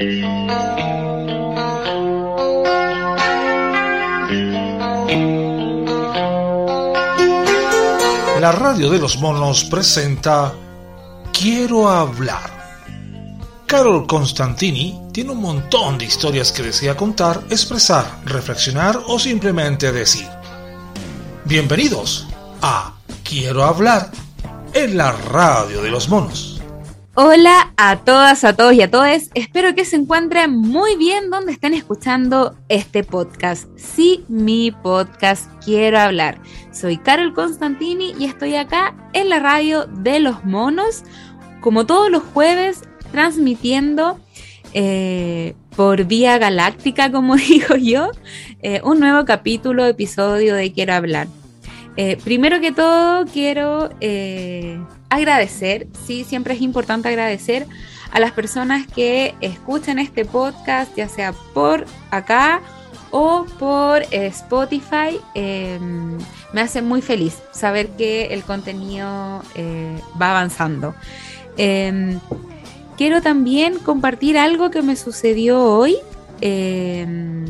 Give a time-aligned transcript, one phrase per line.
[0.00, 0.06] La
[8.52, 10.54] radio de los monos presenta
[11.38, 12.88] Quiero hablar.
[13.66, 20.26] Carol Constantini tiene un montón de historias que desea contar, expresar, reflexionar o simplemente decir.
[21.44, 22.26] Bienvenidos
[22.62, 24.10] a Quiero hablar
[24.72, 26.49] en la radio de los monos.
[27.22, 29.28] Hola a todas, a todos y a todos.
[29.34, 33.68] Espero que se encuentren muy bien donde estén escuchando este podcast.
[33.76, 36.40] Sí, mi podcast Quiero hablar.
[36.72, 41.04] Soy Carol Constantini y estoy acá en la radio de los monos,
[41.60, 44.18] como todos los jueves, transmitiendo
[44.72, 48.12] eh, por vía galáctica, como digo yo,
[48.62, 51.26] eh, un nuevo capítulo, episodio de Quiero hablar.
[52.02, 53.90] Eh, primero que todo, quiero
[55.10, 57.66] agradecer, sí, siempre es importante agradecer
[58.10, 62.62] a las personas que escuchan este podcast, ya sea por acá
[63.10, 65.20] o por Spotify.
[65.34, 66.16] Em,
[66.54, 70.94] me hace muy feliz saber que el contenido eh, va avanzando.
[71.58, 72.18] Em,
[72.96, 75.98] quiero también compartir algo que me sucedió hoy,
[76.40, 77.44] em,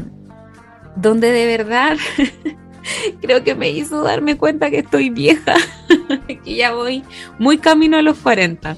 [0.96, 1.96] donde de verdad
[3.20, 5.54] creo que me hizo darme cuenta que estoy vieja,
[6.44, 7.02] que ya voy
[7.38, 8.76] muy camino a los 40.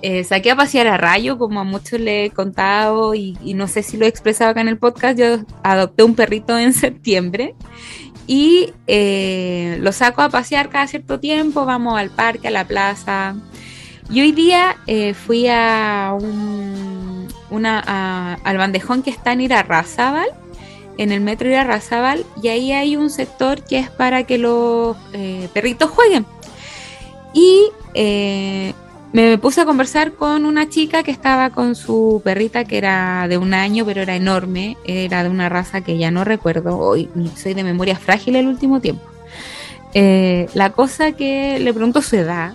[0.00, 3.82] Eh, saqué a pasear a Rayo, como a muchos le he contado y, no sé
[3.82, 7.56] si lo he expresado acá en el podcast, yo adopté un perrito en septiembre
[8.28, 13.34] y eh, lo saco a pasear cada cierto tiempo, vamos al parque, a la plaza.
[14.10, 20.28] Y hoy día eh, fui a un, una, al bandejón que está en Irarrázaval
[20.98, 25.48] en el metro Irarrázaval y ahí hay un sector que es para que los eh,
[25.54, 26.26] perritos jueguen.
[27.32, 28.74] Y eh,
[29.12, 33.38] me puse a conversar con una chica que estaba con su perrita que era de
[33.38, 37.54] un año, pero era enorme, era de una raza que ya no recuerdo, hoy soy
[37.54, 39.04] de memoria frágil el último tiempo.
[39.94, 42.52] Eh, la cosa que le pregunto su edad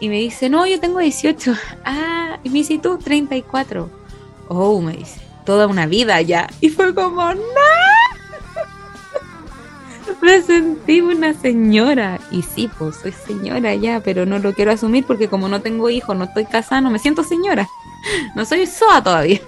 [0.00, 1.54] y me dice, no, yo tengo 18.
[1.84, 2.98] Ah, y me dice, ¿tú?
[2.98, 3.90] 34.
[4.48, 6.46] Oh, me dice toda una vida ya.
[6.60, 7.40] Y fue como, ¡no!
[10.20, 12.20] Me sentí una señora.
[12.30, 15.88] Y sí, pues soy señora ya, pero no lo quiero asumir porque como no tengo
[15.88, 17.66] hijos, no estoy casada, no me siento señora.
[18.36, 19.40] No soy SOA todavía.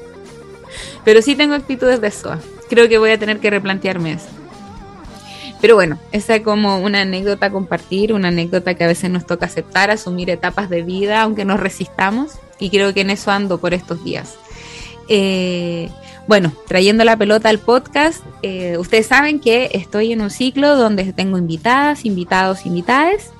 [1.04, 2.40] Pero sí tengo actitudes de SOA.
[2.68, 4.26] Creo que voy a tener que replantearme eso.
[5.60, 9.24] Pero bueno, esa es como una anécdota a compartir, una anécdota que a veces nos
[9.24, 12.32] toca aceptar, asumir etapas de vida, aunque nos resistamos.
[12.58, 14.36] Y creo que en eso ando por estos días.
[15.12, 15.90] Eh,
[16.28, 21.12] bueno, trayendo la pelota al podcast, eh, ustedes saben que estoy en un ciclo donde
[21.12, 23.32] tengo invitadas, invitados, invitadas.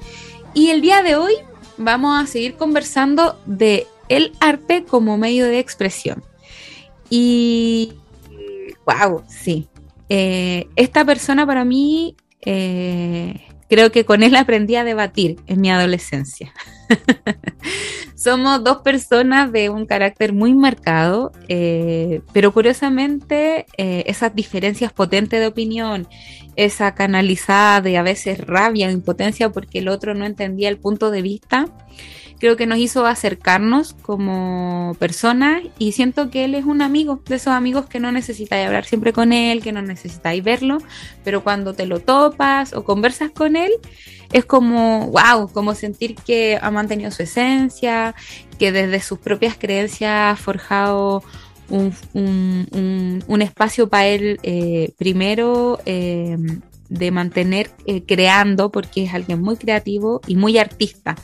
[0.53, 1.33] Y el día de hoy
[1.79, 6.25] vamos a seguir conversando de el arte como medio de expresión.
[7.09, 7.93] Y,
[8.85, 9.69] wow, sí.
[10.09, 16.53] Eh, esta persona para mí, creo que con él aprendí a debatir en mi adolescencia.
[18.15, 25.41] Somos dos personas de un carácter muy marcado, eh, pero curiosamente eh, esas diferencias potentes
[25.41, 26.07] de opinión,
[26.57, 31.23] esa canalizada de a veces rabia, impotencia porque el otro no entendía el punto de
[31.23, 31.67] vista,
[32.41, 37.37] creo que nos hizo acercarnos como personas y siento que él es un amigo, de
[37.37, 40.79] esos amigos que no necesitáis hablar siempre con él, que no necesitáis verlo,
[41.23, 43.71] pero cuando te lo topas o conversas con él,
[44.33, 48.15] es como, wow, como sentir que ha mantenido su esencia,
[48.59, 51.23] que desde sus propias creencias ha forjado
[51.69, 56.39] un, espacio para él eh, primero eh,
[56.89, 61.17] de mantener eh, creando, porque es alguien muy creativo y muy artista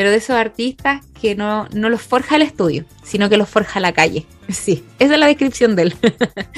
[0.00, 3.80] pero de esos artistas que no, no los forja el estudio, sino que los forja
[3.80, 4.24] la calle.
[4.48, 5.94] Sí, esa es la descripción de él.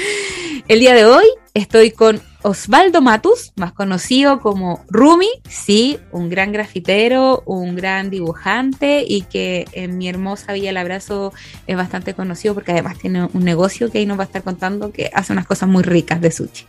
[0.69, 6.51] el día de hoy estoy con Osvaldo Matus, más conocido como Rumi, sí, un gran
[6.53, 11.33] grafitero, un gran dibujante y que en mi hermosa Villa El Abrazo
[11.69, 14.93] es bastante conocido porque además tiene un negocio que ahí nos va a estar contando
[14.93, 16.67] que hace unas cosas muy ricas de sushi.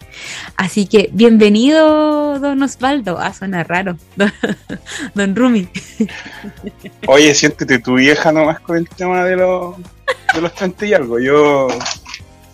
[0.57, 3.17] Así que bienvenido, don Osvaldo.
[3.19, 3.97] Ah, suena raro.
[5.15, 5.67] Don, Rumi.
[7.07, 9.75] Oye, siéntete tu vieja nomás con el tema de los,
[10.33, 11.19] de los 30 y algo.
[11.19, 11.67] Yo,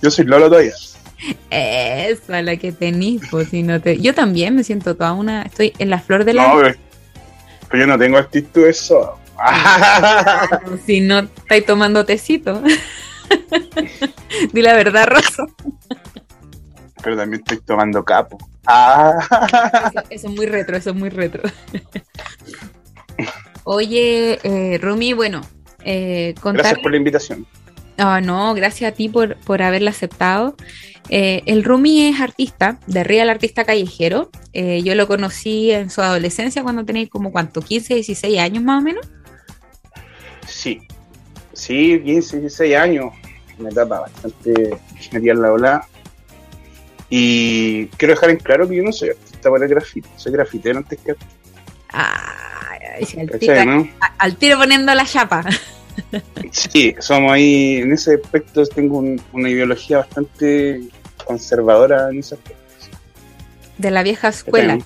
[0.01, 0.73] yo soy Lolo todavía.
[1.49, 3.99] Esa, la que tenís, pues si no te...
[3.99, 5.43] Yo también me siento toda una...
[5.43, 6.47] Estoy en la flor de la...
[6.47, 6.75] No, pero,
[7.81, 9.19] yo no tengo actitud eso.
[10.85, 12.61] si no estáis tomando tecito.
[14.53, 15.45] Di la verdad, Rosa.
[17.03, 18.37] Pero también estoy tomando capo.
[20.09, 21.43] Eso, es muy retro, eso es muy retro.
[23.63, 25.41] Oye, eh, Rumi, bueno,
[25.83, 27.45] eh, Gracias por la invitación.
[27.99, 30.55] Oh, no, gracias a ti por, por haberla aceptado.
[31.09, 34.29] Eh, el Rumi es artista, de Real Artista Callejero.
[34.53, 38.79] Eh, yo lo conocí en su adolescencia cuando tenía como cuánto, 15, 16 años más
[38.79, 39.07] o menos.
[40.47, 40.81] Sí,
[41.53, 43.05] sí, 15, 16 años.
[43.57, 44.77] Una etapa bastante
[45.11, 45.87] metida en la ola.
[47.09, 50.77] Y quiero dejar en claro que yo no soy artista para el grafite, soy grafitero
[50.77, 51.35] antes que artista.
[51.89, 53.89] Ay, al, tiro, ¿no?
[54.19, 55.43] al tiro poniendo la chapa.
[56.51, 58.99] Sí, somos ahí, en ese aspecto tengo
[59.33, 60.81] una ideología bastante
[61.25, 62.63] conservadora en ese aspecto.
[63.77, 64.79] De la vieja escuela.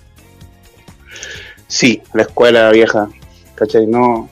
[1.67, 3.09] Sí, la escuela vieja,
[3.55, 3.87] ¿cachai?
[3.87, 4.29] No.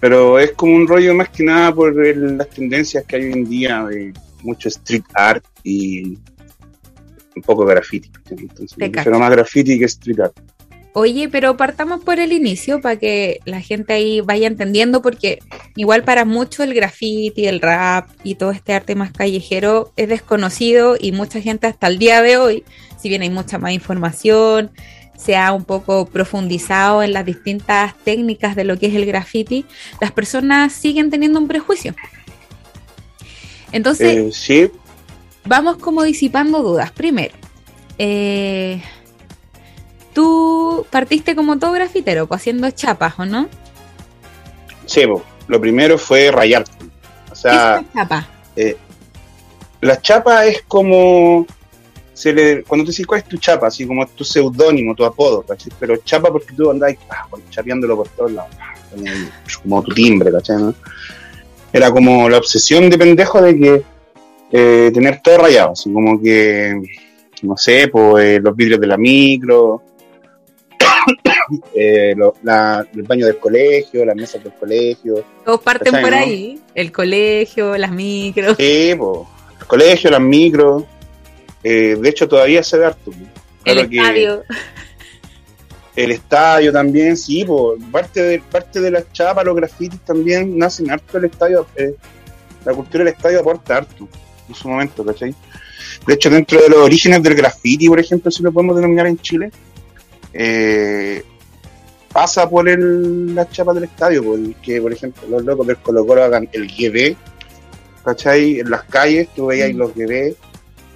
[0.00, 3.48] Pero es como un rollo más que nada por las tendencias que hay hoy en
[3.48, 4.12] día de
[4.42, 6.18] mucho street art y
[7.36, 8.10] un poco graffiti.
[8.30, 10.36] Entonces, pero más graffiti que street art.
[10.92, 15.38] Oye, pero partamos por el inicio para que la gente ahí vaya entendiendo, porque
[15.76, 20.96] igual para muchos el graffiti, el rap y todo este arte más callejero es desconocido
[21.00, 22.64] y mucha gente hasta el día de hoy,
[23.00, 24.72] si bien hay mucha más información,
[25.16, 29.66] se ha un poco profundizado en las distintas técnicas de lo que es el graffiti,
[30.00, 31.94] las personas siguen teniendo un prejuicio.
[33.70, 34.70] Entonces, eh, sí.
[35.44, 36.90] vamos como disipando dudas.
[36.90, 37.34] Primero,
[37.98, 38.82] eh,
[40.20, 43.48] Tú partiste como todo grafitero, pues haciendo chapas, ¿o no?
[44.84, 45.00] Sí,
[45.48, 46.66] lo primero fue rayar.
[47.32, 48.28] O sea, ¿Qué es chapa?
[48.54, 48.76] Eh,
[49.80, 51.46] la chapa es como
[52.12, 55.40] se le, cuando te dices cuál es tu chapa, así como tu seudónimo, tu apodo,
[55.40, 55.72] ¿cachai?
[55.80, 58.54] Pero chapa porque tú andás ah, chapeándolo por todos lados,
[59.62, 60.58] como, tu timbre, ¿cachai?
[60.58, 60.74] ¿no?
[61.72, 63.82] Era como la obsesión de pendejo de que
[64.52, 66.78] eh, tener todo rayado, así como que,
[67.40, 69.82] no sé, pues los vidrios de la micro,
[71.74, 75.24] eh, el baño del colegio, las mesas del colegio.
[75.44, 78.56] Todos parten por ahí, el colegio, las micros.
[78.56, 80.84] Sí, el colegio, las micros.
[81.62, 83.12] Eh, de hecho, todavía se ve harto.
[83.64, 84.44] el estadio.
[85.96, 87.46] el estadio también, sí,
[87.90, 91.66] parte de parte de las chapas, los grafitis también nacen harto el estadio.
[91.76, 91.94] Eh,
[92.64, 94.08] la cultura del estadio aporta harto
[94.48, 95.34] en su momento, ¿cachai?
[96.06, 99.18] De hecho, dentro de los orígenes del graffiti, por ejemplo, si lo podemos denominar en
[99.18, 99.50] Chile,
[100.32, 101.24] eh,
[102.12, 106.24] pasa por el, la chapa del estadio, porque, por ejemplo, los locos del Colo Colo
[106.24, 107.16] hagan el GB,
[108.04, 108.60] ¿cachai?
[108.60, 109.76] En las calles, tú veías mm.
[109.76, 110.34] los GB,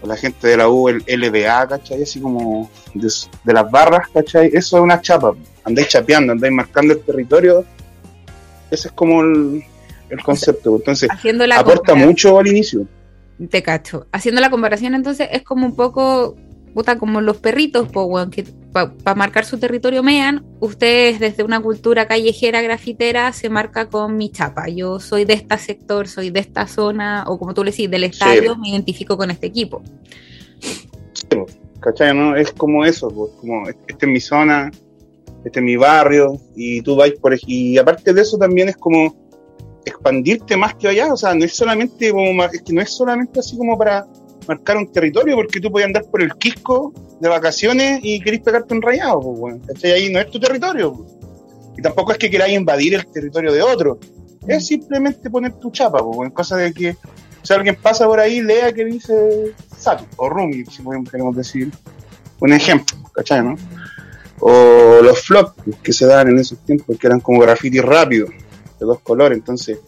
[0.02, 2.02] o la gente de la U, el LBA, ¿cachai?
[2.02, 4.48] Así como de, las barras, ¿cachai?
[4.48, 5.34] Eso es una chapa,
[5.64, 7.64] andáis chapeando, andáis marcando el territorio,
[8.70, 9.64] ese es como el,
[10.24, 11.08] concepto, entonces
[11.56, 12.86] aporta mucho al inicio.
[13.50, 14.06] Te cacho.
[14.12, 16.36] Haciendo la comparación, entonces es como un poco
[16.72, 17.88] puta, como los perritos,
[18.30, 18.44] que
[18.74, 24.30] para marcar su territorio mean, ustedes desde una cultura callejera grafitera se marca con mi
[24.30, 24.68] chapa.
[24.68, 28.02] Yo soy de este sector, soy de esta zona, o como tú le decís, del
[28.02, 29.80] estadio, me identifico con este equipo.
[30.58, 31.38] Sí,
[31.78, 32.16] ¿cachai?
[32.16, 32.34] No?
[32.34, 33.08] Es como eso,
[33.40, 34.72] como este es mi zona,
[35.44, 39.14] este es mi barrio, y tú vas por y aparte de eso también es como
[39.84, 43.38] expandirte más que allá, o sea, no es solamente como es que no es solamente
[43.38, 44.04] así como para
[44.46, 48.74] marcar un territorio porque tú puedes andar por el Quisco de vacaciones y querés pegarte
[48.74, 49.60] un rayado, pues, bueno.
[49.84, 51.06] Ahí no es tu territorio.
[51.76, 53.98] Y tampoco es que queráis invadir el territorio de otro.
[54.46, 56.96] Es simplemente poner tu chapa, pues, en cosa de que
[57.42, 61.70] si alguien pasa por ahí, lea que dice Sato o Rumi, si queremos decir.
[62.40, 63.54] Un ejemplo, ¿cachai, no?
[64.40, 65.52] O los flops
[65.82, 69.38] que se dan en esos tiempos, que eran como graffiti rápido, de dos colores.
[69.38, 69.78] Entonces,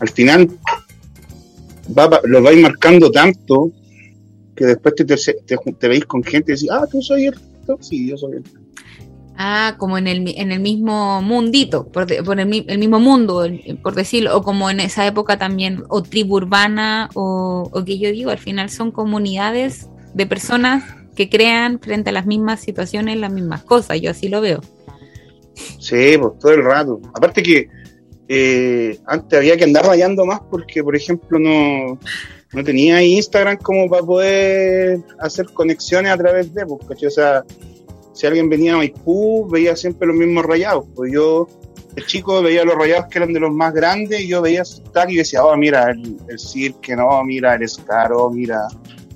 [0.00, 0.50] al final,
[2.24, 3.70] los vais marcando tanto
[4.54, 7.38] que después te, te, veis con gente y decís, ah, tú soy el.
[7.80, 8.44] Sí, yo soy el.
[9.36, 13.46] Ah, como en el, en el mismo mundito, por, por el, mismo mundo,
[13.82, 18.10] por decirlo, o como en esa época también, o tribu urbana, o, o que yo
[18.10, 20.84] digo, al final son comunidades de personas
[21.16, 24.60] que crean frente a las mismas situaciones las mismas cosas, yo así lo veo.
[25.54, 27.00] Sí, pues todo el rato.
[27.14, 27.68] Aparte que
[28.28, 31.98] eh, antes había que andar rayando más porque, por ejemplo, no,
[32.52, 37.44] no tenía Instagram como para poder hacer conexiones a través de, porque, o sea,
[38.12, 41.48] si alguien venía a Maipú, veía siempre los mismos rayados, pues yo,
[41.96, 44.82] el chico, veía los rayados que eran de los más grandes, y yo veía su
[44.82, 48.66] tag y decía, oh, mira, el, el Cirque, no, mira, el Scar, oh, mira,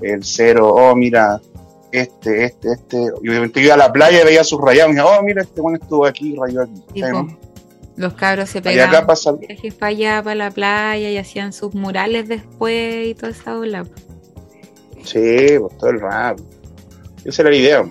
[0.00, 1.40] el Cero, oh, mira,
[1.92, 5.10] este, este, este, y obviamente iba a la playa y veía sus rayados, y decía,
[5.10, 7.02] oh, mira, este bueno estuvo aquí, rayó aquí.
[7.96, 9.06] Los cabros se pegaban
[9.40, 13.86] viajes para allá, para la playa y hacían sus murales después y toda esa ola.
[15.02, 16.38] Sí, pues todo el rap.
[17.24, 17.84] Esa era la idea.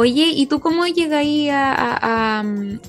[0.00, 2.44] Oye, ¿y tú cómo llegas ahí a, a,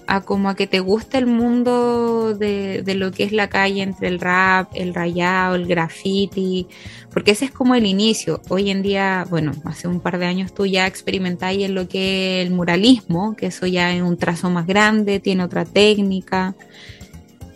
[0.05, 3.81] a, como a que te gusta el mundo de, de, lo que es la calle
[3.81, 6.67] entre el rap, el rayado, el graffiti?
[7.11, 8.41] Porque ese es como el inicio.
[8.49, 12.41] Hoy en día, bueno, hace un par de años tú ya experimentáis en lo que
[12.41, 16.53] es el muralismo, que eso ya es un trazo más grande, tiene otra técnica.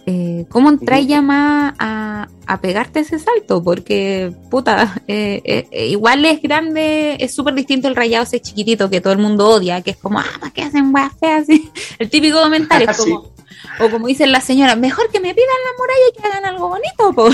[0.05, 3.63] Eh, ¿Cómo entras ya más a, a, pegarte ese salto?
[3.63, 5.41] Porque, puta, eh,
[5.71, 9.47] eh, igual es grande, es súper distinto el rayado ese chiquitito que todo el mundo
[9.47, 11.47] odia, que es como, ah, ¿para qué hacen weas feas?
[11.99, 13.33] El típico comentario es como,
[13.79, 16.67] o como dicen las señoras, mejor que me pidan la muralla y que hagan algo
[16.67, 17.29] bonito, po.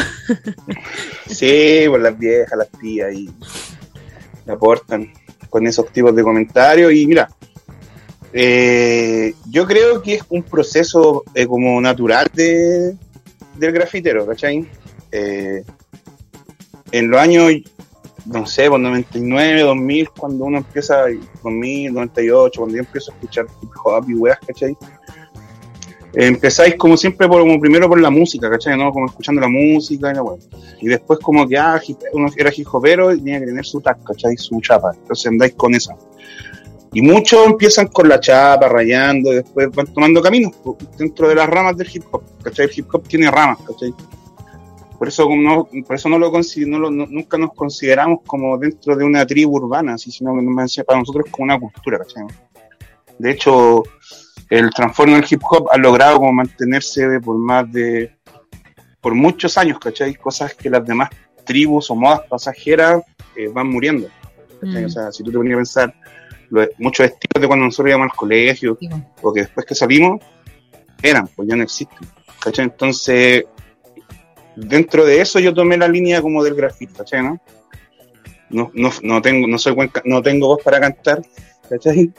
[1.27, 3.29] Sí, pues las viejas, las tías, y
[4.47, 5.11] aportan
[5.49, 6.93] con esos tipos de comentarios.
[6.93, 7.29] Y mira,
[8.33, 12.95] eh, yo creo que es un proceso eh, como natural de,
[13.55, 14.67] del grafitero, ¿cachai?
[15.11, 15.63] Eh,
[16.91, 17.51] en los años,
[18.25, 21.05] no sé, por 99, 2000, cuando uno empieza,
[21.43, 24.75] 2000, 98, cuando yo empiezo a escuchar hip hop y weas, ¿cachai?
[26.13, 28.77] empezáis como siempre por como primero por la música, ¿cachai?
[28.77, 28.91] ¿no?
[28.91, 30.39] Como escuchando la música y la web.
[30.81, 31.79] Y después como que ah,
[32.13, 34.35] uno era hip hopero y tenía que tener su tac, ¿cachai?
[34.37, 34.91] Su chapa.
[34.95, 35.95] Entonces andáis con esa.
[36.93, 40.53] Y muchos empiezan con la chapa, rayando, y después van tomando caminos
[40.97, 42.23] dentro de las ramas del hip hop.
[42.41, 42.65] ¿cachai?
[42.65, 43.93] El hip hop tiene ramas, ¿cachai?
[44.97, 46.29] Por eso no, por eso no lo,
[46.91, 51.27] no nunca nos consideramos como dentro de una tribu urbana, así, sino que para nosotros
[51.27, 52.23] es como una cultura, ¿cachai?
[53.17, 53.83] De hecho,
[54.49, 58.11] el transformo del hip hop ha logrado como mantenerse por más de,
[58.99, 60.15] por muchos años, ¿cachai?
[60.15, 61.09] Cosas que las demás
[61.45, 63.03] tribus o modas pasajeras
[63.35, 64.07] eh, van muriendo.
[64.61, 64.85] Mm.
[64.85, 65.95] O sea, si tú te ponías a pensar,
[66.77, 68.77] muchos estilos de cuando nosotros íbamos al colegio,
[69.21, 70.21] o que después que salimos,
[71.01, 72.07] eran, pues ya no existen.
[72.39, 72.65] ¿cachai?
[72.65, 73.45] Entonces,
[74.55, 77.23] dentro de eso yo tomé la línea como del grafito, ¿cachai?
[77.23, 77.39] ¿no?
[78.49, 81.21] No, no, no tengo, no soy buen, no tengo voz para cantar,
[81.69, 82.11] ¿cachai?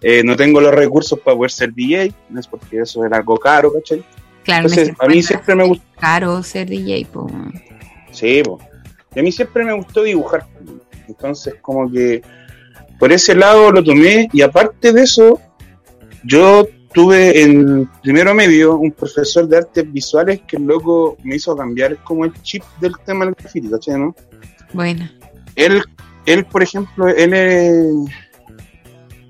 [0.00, 3.36] Eh, no tengo los recursos para poder ser DJ, no es porque eso era algo
[3.36, 4.04] caro, ¿cachai?
[4.44, 5.84] Claro, Entonces, a mí siempre me gustó.
[5.98, 7.26] Caro ser DJ, pues.
[8.12, 8.64] Sí, pues.
[9.14, 10.46] Y a mí siempre me gustó dibujar.
[11.08, 12.22] Entonces, como que
[12.98, 15.40] por ese lado lo tomé y aparte de eso,
[16.24, 21.96] yo tuve en primero medio un profesor de artes visuales que luego me hizo cambiar
[22.04, 23.98] como el chip del tema del graffiti, ¿cachai?
[23.98, 24.14] ¿no?
[24.72, 25.08] Bueno.
[25.54, 25.82] Él,
[26.26, 27.32] él, por ejemplo, él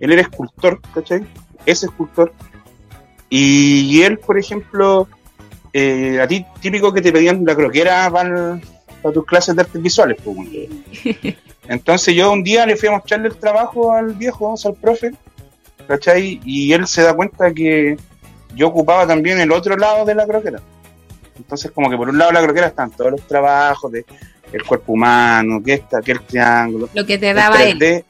[0.00, 1.26] él era escultor, ¿cachai?
[1.66, 2.32] Es escultor.
[3.30, 5.08] Y, él, por ejemplo,
[5.72, 8.58] eh, a ti típico que te pedían la croquera para,
[9.02, 10.18] tus clases de artes visuales.
[10.22, 10.36] Pues,
[11.68, 15.12] Entonces yo un día le fui a mostrarle el trabajo al viejo, al profe,
[15.86, 16.40] ¿cachai?
[16.44, 17.96] Y él se da cuenta que
[18.54, 20.60] yo ocupaba también el otro lado de la croquera.
[21.36, 24.04] Entonces como que por un lado de la croquera están todos los trabajos de
[24.50, 26.88] el cuerpo humano, que está, que el triángulo.
[26.94, 28.04] Lo que te daba él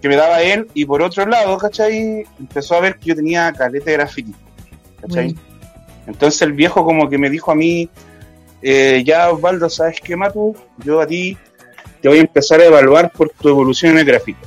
[0.00, 2.24] que me daba él, y por otro lado, ¿cachai?
[2.38, 4.34] Empezó a ver que yo tenía caleta de graffiti,
[5.00, 5.36] ¿cachai?
[6.06, 7.88] Entonces el viejo como que me dijo a mí,
[8.62, 10.54] eh, ya Osvaldo, ¿sabes qué, Matu?
[10.84, 11.36] Yo a ti
[12.00, 14.40] te voy a empezar a evaluar por tu evolución en el gráfico,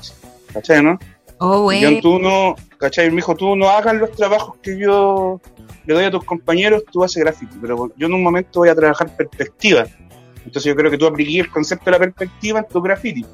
[0.54, 1.00] ¿cachai, no?
[1.40, 1.92] Oh, bueno.
[1.92, 3.10] Yo, tú no, ¿cachai?
[3.10, 5.42] Me dijo, tú no hagas los trabajos que yo
[5.86, 8.76] le doy a tus compañeros, tú haces graffiti, pero yo en un momento voy a
[8.76, 9.86] trabajar perspectiva.
[10.38, 13.26] Entonces yo creo que tú apliqué el concepto de la perspectiva en tu graffiti.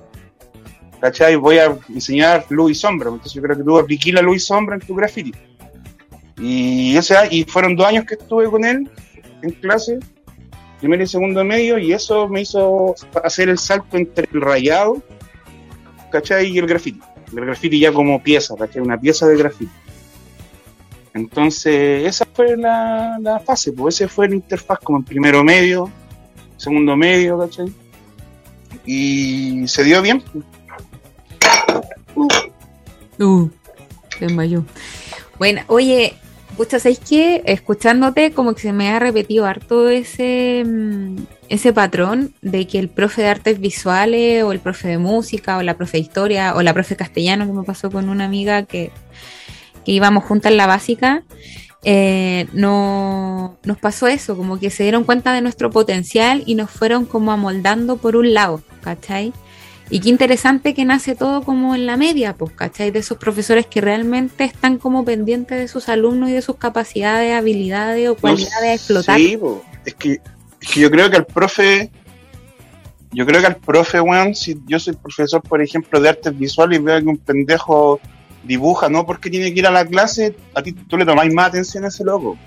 [1.00, 1.36] ¿cachai?
[1.36, 4.40] Voy a enseñar luz y sombra, entonces yo creo que tú apliqué la luz y
[4.40, 5.34] sombra en tu graffiti.
[6.38, 8.90] Y, ese, y fueron dos años que estuve con él
[9.42, 10.00] en clase,
[10.80, 15.02] primero y segundo medio, y eso me hizo hacer el salto entre el rayado,
[16.12, 16.48] ¿cachai?
[16.48, 17.02] Y el graffiti.
[17.36, 18.82] El graffiti ya como pieza, ¿cachai?
[18.82, 19.72] Una pieza de graffiti.
[21.14, 25.92] Entonces, esa fue la, la fase, pues ese fue el interfaz como en primero medio,
[26.58, 27.74] segundo medio, ¿cachai?
[28.86, 30.24] Y se dio bien.
[33.20, 33.50] Uh,
[34.18, 34.64] se desmayó.
[35.38, 36.16] Bueno, oye,
[36.60, 37.42] pucha, ¿sabes qué?
[37.46, 41.16] Escuchándote, como que se me ha repetido harto ese, mm,
[41.48, 45.62] ese patrón de que el profe de artes visuales, o el profe de música, o
[45.62, 48.92] la profe de historia, o la profe castellano, que me pasó con una amiga que,
[49.86, 51.24] que íbamos juntas en la básica,
[51.86, 56.70] eh, no, nos pasó eso, como que se dieron cuenta de nuestro potencial y nos
[56.70, 59.32] fueron como amoldando por un lado, ¿cachai?
[59.92, 62.92] Y qué interesante que nace todo como en la media, pues, ¿cachai?
[62.92, 67.34] De esos profesores que realmente están como pendientes de sus alumnos y de sus capacidades,
[67.34, 69.18] habilidades o cualidades a explotar.
[69.18, 69.40] Sí,
[69.86, 70.20] es que,
[70.62, 71.90] es que yo creo que al profe,
[73.12, 76.80] yo creo que al profe, weón, si yo soy profesor, por ejemplo, de artes visuales
[76.80, 78.00] y veo que un pendejo
[78.44, 81.48] dibuja, no porque tiene que ir a la clase, a ti tú le tomáis más
[81.48, 82.38] atención a ese loco.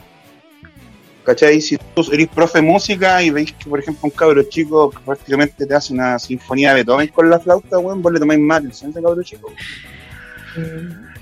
[1.24, 1.60] ¿Cachai?
[1.60, 5.66] Si tú eres profe de música y veis que, por ejemplo, un cabro chico prácticamente
[5.66, 8.92] te hace una sinfonía de Beethoven con la flauta, weón, vos le tomáis atención a
[8.92, 9.52] ese cabro chico.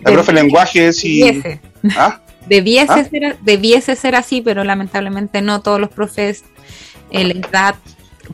[0.02, 1.20] La profe de lenguaje sí.
[1.20, 1.60] Debiese.
[1.96, 2.20] ¿Ah?
[2.48, 3.04] Debiese, ¿Ah?
[3.04, 6.44] Ser, debiese ser así, pero lamentablemente no todos los profes
[7.10, 7.76] eh, les da,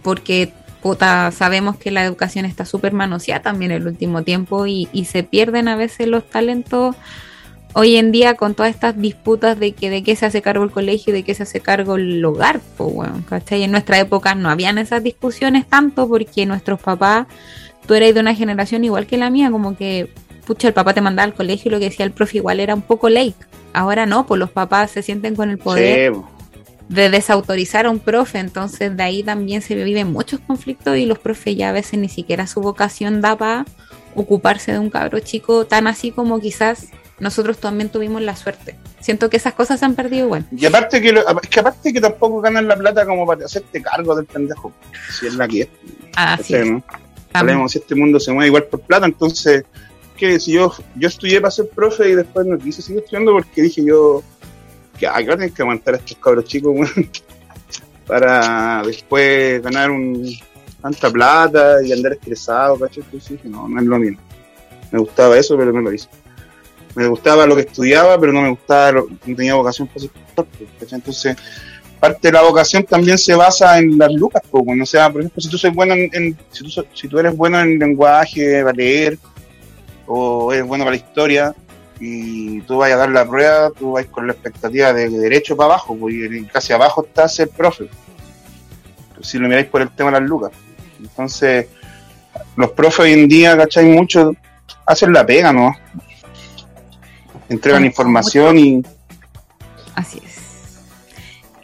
[0.02, 4.88] porque puta, sabemos que la educación está súper manoseada también en el último tiempo y,
[4.92, 6.94] y se pierden a veces los talentos
[7.72, 10.70] hoy en día con todas estas disputas de que de qué se hace cargo el
[10.70, 13.62] colegio y de qué se hace cargo el hogar, pues bueno, ¿cachai?
[13.62, 17.26] En nuestra época no habían esas discusiones tanto porque nuestros papás,
[17.86, 20.10] tú eres de una generación igual que la mía, como que,
[20.46, 22.74] pucha, el papá te mandaba al colegio y lo que decía el profe igual era
[22.74, 23.34] un poco late.
[23.72, 26.20] Ahora no, pues los papás se sienten con el poder Sí,
[26.88, 31.18] de desautorizar a un profe, entonces de ahí también se viven muchos conflictos y los
[31.18, 33.64] profes ya a veces ni siquiera su vocación da para
[34.14, 38.76] ocuparse de un cabro chico tan así como quizás nosotros también tuvimos la suerte.
[39.00, 40.46] Siento que esas cosas se han perdido igual.
[40.54, 43.80] Y aparte que, lo- es que aparte que tampoco ganan la plata como para hacerte
[43.82, 44.72] cargo del pendejo.
[45.18, 45.68] Si es la que es.
[46.16, 46.72] Así ¿cachai, es.
[46.72, 46.84] no?
[47.32, 49.64] Hablemos, si este mundo se mueve igual por plata, entonces,
[50.16, 53.60] que si yo, yo estudié para ser profe y después no quise seguir estudiando porque
[53.62, 54.22] dije yo,
[54.98, 56.74] que ay, voy a tener que aguantar a estos cabros chicos,
[58.06, 60.26] para después ganar un,
[60.80, 63.02] tanta plata y andar estresado, ¿cachai?
[63.04, 64.16] Entonces dije, no, no es lo mío.
[64.92, 66.08] Me gustaba eso, pero no lo hice.
[66.96, 70.10] Me gustaba lo que estudiaba, pero no me gustaba, lo- no tenía vocación para ser
[70.80, 70.98] ¿cachai?
[70.98, 71.36] Entonces,
[72.00, 75.20] parte de la vocación también se basa en las lucas, pues, bueno, o sea, por
[75.20, 76.36] ejemplo, si tú bueno en,
[76.94, 79.18] si tú eres bueno en lenguaje, para leer,
[80.06, 81.54] o eres bueno para la historia,
[82.00, 85.74] y tú vas a dar la prueba, tú vas con la expectativa de derecho para
[85.74, 87.88] abajo, pues, y casi abajo está ser profe.
[89.20, 90.52] Si lo miráis por el tema de las lucas.
[90.98, 91.66] Entonces,
[92.56, 93.84] los profes hoy en día, ¿cachai?
[93.86, 94.34] Muchos
[94.84, 95.74] hacen la pega, ¿no?
[97.48, 98.82] Entregan información y
[99.96, 100.36] Así es.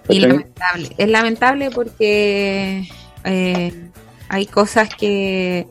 [0.08, 0.90] Y lamentable.
[0.96, 2.88] Es lamentable porque
[3.24, 3.72] eh,
[4.28, 5.66] hay cosas que,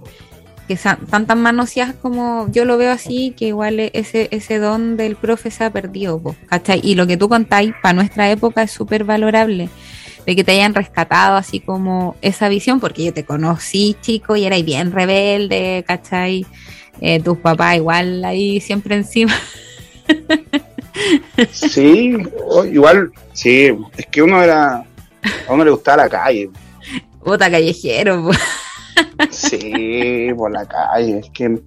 [0.67, 4.95] que están tan manoseadas como yo lo veo así, que igual e- ese, ese don
[4.95, 6.21] del profe se ha perdido.
[6.47, 6.79] ¿cachai?
[6.83, 9.69] Y lo que tú contáis para nuestra época es súper valorable.
[10.25, 14.45] De que te hayan rescatado así como esa visión, porque yo te conocí, chico, y
[14.45, 16.45] erais bien rebelde, ¿cachai?
[17.01, 19.33] Eh, tus papás igual ahí siempre encima.
[21.51, 22.15] Sí,
[22.71, 26.49] igual, sí, es que uno era, a uno le gustaba la calle,
[27.23, 28.31] Puta callejero, po.
[29.31, 31.61] sí, por la calle, es que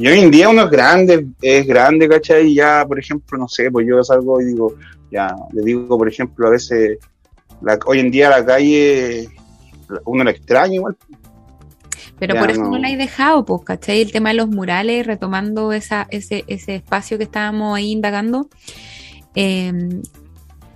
[0.00, 2.46] y hoy en día uno es grande, es grande, ¿cachai?
[2.46, 4.74] Y ya, por ejemplo, no sé, pues yo salgo y digo,
[5.10, 6.96] ya, le digo, por ejemplo, a veces,
[7.60, 9.28] la, hoy en día la calle,
[10.06, 10.96] uno la extraña igual,
[12.20, 12.78] Pero Ya, por eso no, no.
[12.78, 14.00] la he dejado, pues, ¿cachai?
[14.02, 18.48] El tema de los murales, retomando esa, ese, ese espacio que estábamos ahí indagando.
[19.34, 19.72] Eh,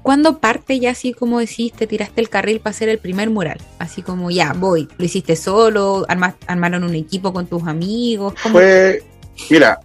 [0.03, 3.59] ¿Cuándo parte ya así como decís, te tiraste el carril para hacer el primer mural?
[3.79, 4.87] Así como, ya, voy.
[4.99, 6.05] ¿Lo hiciste solo?
[6.09, 8.35] Arma- ¿Armaron un equipo con tus amigos?
[8.43, 8.55] ¿Cómo?
[8.57, 9.03] fue,
[9.51, 9.81] mira,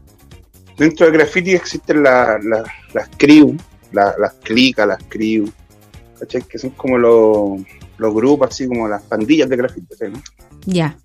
[0.78, 3.56] dentro del graffiti existen la- la- las crew,
[3.94, 5.50] la- las clicas, las crew,
[6.20, 6.42] ¿cachai?
[6.42, 7.62] Que son como los,
[7.98, 10.22] los grupos, así como las pandillas de graffiti, ¿cachai, no?
[10.66, 10.98] Ya,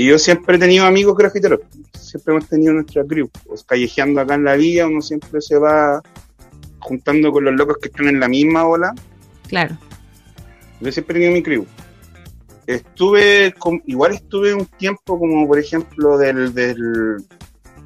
[0.00, 1.60] Y yo siempre he tenido amigos grafiteros,
[1.92, 6.00] siempre hemos tenido nuestra crew, pues, callejeando acá en la vía, uno siempre se va
[6.78, 8.94] juntando con los locos que están en la misma ola,
[9.46, 9.76] claro.
[10.80, 11.66] yo siempre he tenido mi crew.
[12.66, 17.22] Estuve, con- igual estuve un tiempo como por ejemplo del, del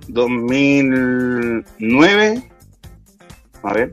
[0.06, 2.48] 2009,
[3.64, 3.92] a ver,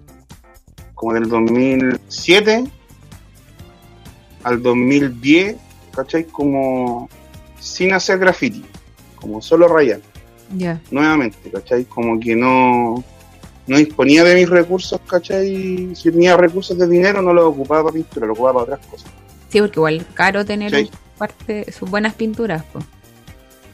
[0.93, 2.65] como del 2007
[4.43, 5.55] al 2010,
[5.95, 6.25] ¿cachai?
[6.25, 7.10] Como
[7.71, 8.63] sin hacer graffiti,
[9.15, 9.99] como solo rayar,
[10.55, 10.79] Ya.
[10.91, 11.86] nuevamente, ¿cachai?
[11.86, 13.03] Como que no,
[13.67, 15.95] no disponía de mis recursos, ¿cachai?
[15.95, 19.10] Si tenía recursos de dinero no los ocupaba para pintura, lo ocupaba para otras cosas.
[19.49, 20.89] Sí, porque igual es caro tener Sí.
[21.17, 22.86] parte, sus buenas pinturas, pues.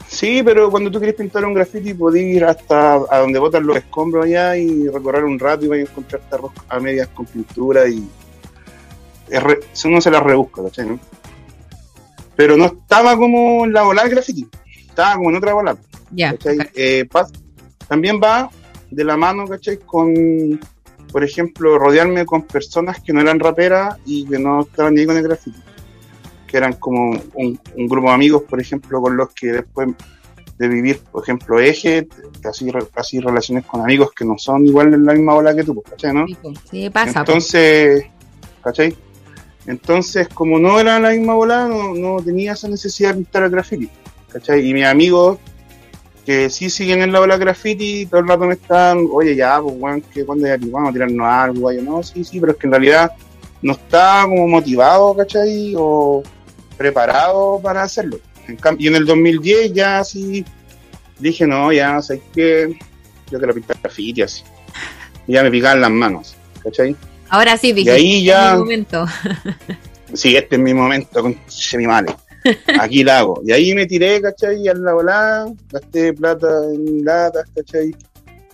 [0.10, 3.76] Sí, pero cuando tú quieres pintar un graffiti podés ir hasta a donde botan los
[3.76, 7.88] escombros allá y recorrer un rato y vas a encontrarte arroz a medias con pintura
[7.90, 8.08] y
[9.30, 10.88] es re- uno se la rebusca, ¿cachai?
[10.88, 11.00] no?
[12.38, 14.48] Pero no estaba como en la bola del graffiti,
[14.88, 15.78] estaba como en otra bola,
[16.12, 16.32] Ya.
[16.32, 16.60] ¿cachai?
[16.60, 16.66] ok.
[16.76, 17.10] Eh,
[17.90, 18.50] también va
[18.92, 19.80] de la mano, ¿cachai?
[19.80, 20.60] Con,
[21.12, 25.18] por ejemplo, rodearme con personas que no eran raperas y que no estaban ni con
[25.18, 25.60] el graffiti.
[26.48, 29.90] Que eran como un, un grupo de amigos, por ejemplo, con los que después
[30.58, 32.08] de vivir, por ejemplo, eje,
[32.42, 35.82] casi, casi relaciones con amigos que no son igual en la misma ola que tú,
[35.82, 36.14] ¿cachai?
[36.14, 36.26] ¿no?
[36.70, 37.20] Sí, pasa.
[37.20, 38.06] Entonces,
[38.64, 38.96] ¿cachai?
[39.68, 43.50] Entonces, como no era la misma bola, no, no tenía esa necesidad de pintar el
[43.50, 43.90] graffiti,
[44.32, 44.68] ¿cachai?
[44.68, 45.40] Y mis amigos
[46.26, 49.76] que sí siguen en la ola graffiti, todo el rato me están, oye, ya, pues,
[49.78, 52.68] weón, que cuando ya vamos a tirarnos algo, yo, no, sí, sí, pero es que
[52.68, 53.12] en realidad
[53.62, 55.74] no estaba como motivado, ¿cachai?
[55.78, 56.24] O
[56.78, 58.20] preparado para hacerlo.
[58.78, 60.46] Y en el 2010 ya sí
[61.20, 62.78] dije, no, ya, sé que
[63.30, 64.44] yo quiero pintar graffiti así.
[65.28, 66.96] Y ya me picaban las manos, ¿cachai?
[67.30, 68.52] Ahora sí, dije, y ahí ya...
[68.52, 69.06] es mi momento.
[70.14, 72.16] sí, este es mi momento con semimales.
[72.80, 73.42] Aquí la hago.
[73.46, 74.68] Y ahí me tiré, ¿cachai?
[74.68, 77.96] A la volada, gasté plata en latas, ¿cachai?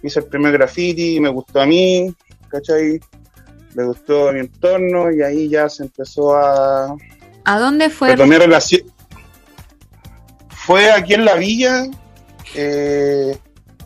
[0.02, 2.14] Hice el primer graffiti, me gustó a mí,
[2.50, 3.00] ¿cachai?
[3.76, 6.96] Me gustó mi entorno y ahí ya se empezó a...
[7.46, 8.10] ¿A dónde fue?
[8.10, 8.82] Retomé relación.
[10.50, 11.84] Fue aquí en la villa,
[12.56, 13.38] eh,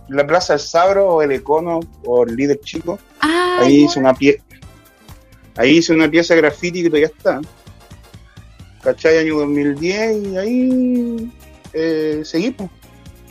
[0.09, 2.99] la Plaza del Sabro o el Econo o el Líder Chico.
[3.21, 4.43] Ah, ahí hice una pieza.
[5.57, 7.41] Ahí hice una pieza de graffiti que todavía está.
[8.81, 9.17] ¿Cachai?
[9.17, 11.31] Año 2010 y ahí
[11.73, 12.69] eh, seguí, pues.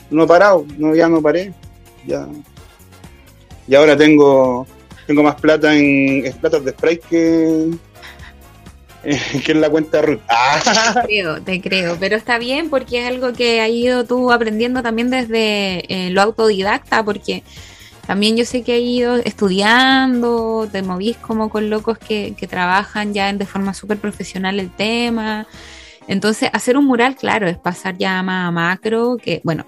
[0.09, 1.53] No he parado, no, ya no paré.
[2.05, 2.27] Ya.
[3.67, 4.65] Y ahora tengo
[5.07, 7.71] tengo más plata en, en platas de spray que,
[9.45, 10.19] que en la cuenta Ruth.
[10.29, 10.93] Ah.
[10.93, 14.83] Te creo, te creo, pero está bien porque es algo que has ido tú aprendiendo
[14.83, 17.43] también desde eh, lo autodidacta, porque
[18.07, 23.13] también yo sé que has ido estudiando, te movís como con locos que, que trabajan
[23.13, 25.45] ya de forma súper profesional el tema.
[26.07, 29.65] Entonces, hacer un mural, claro, es pasar ya más a macro, que bueno,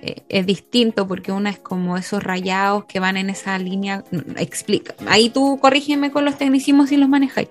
[0.00, 4.02] eh, es distinto porque una es como esos rayados que van en esa línea.
[4.36, 4.94] Explica.
[5.06, 7.48] Ahí tú corrígeme con los tecnicismos si los manejáis.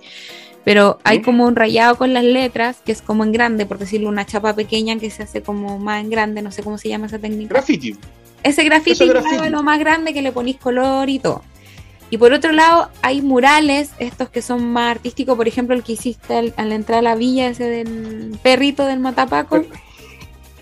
[0.63, 4.10] Pero hay como un rayado con las letras que es como en grande, por decirlo,
[4.10, 7.06] una chapa pequeña que se hace como más en grande, no sé cómo se llama
[7.06, 7.54] esa técnica.
[7.54, 7.95] Graffiti.
[8.43, 11.43] Ese graffiti, es lo más grande que le ponís color y todo.
[12.10, 15.93] Y por otro lado, hay murales, estos que son más artísticos, por ejemplo, el que
[15.93, 19.62] hiciste al, al entrar a la villa, ese del perrito del Matapaco.
[19.62, 19.69] Pero,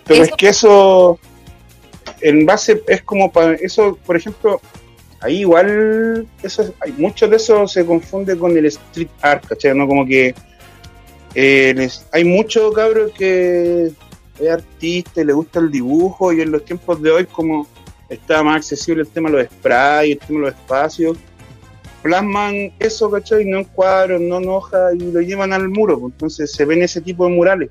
[0.05, 1.19] pero es que eso,
[2.21, 4.61] en base es como para eso, por ejemplo,
[5.21, 9.75] ahí igual eso hay mucho de eso se confunde con el street art, ¿cachai?
[9.75, 10.33] No como que
[11.35, 13.91] eh, les, hay mucho cabros que
[14.39, 17.67] es artista y le gusta el dibujo y en los tiempos de hoy como
[18.09, 21.17] está más accesible el tema de los sprays, el tema de los espacios,
[22.01, 23.45] plasman eso, ¿cachai?
[23.45, 26.81] No en cuadros, no en hojas y lo llevan al muro, pues, entonces se ven
[26.81, 27.69] ese tipo de murales.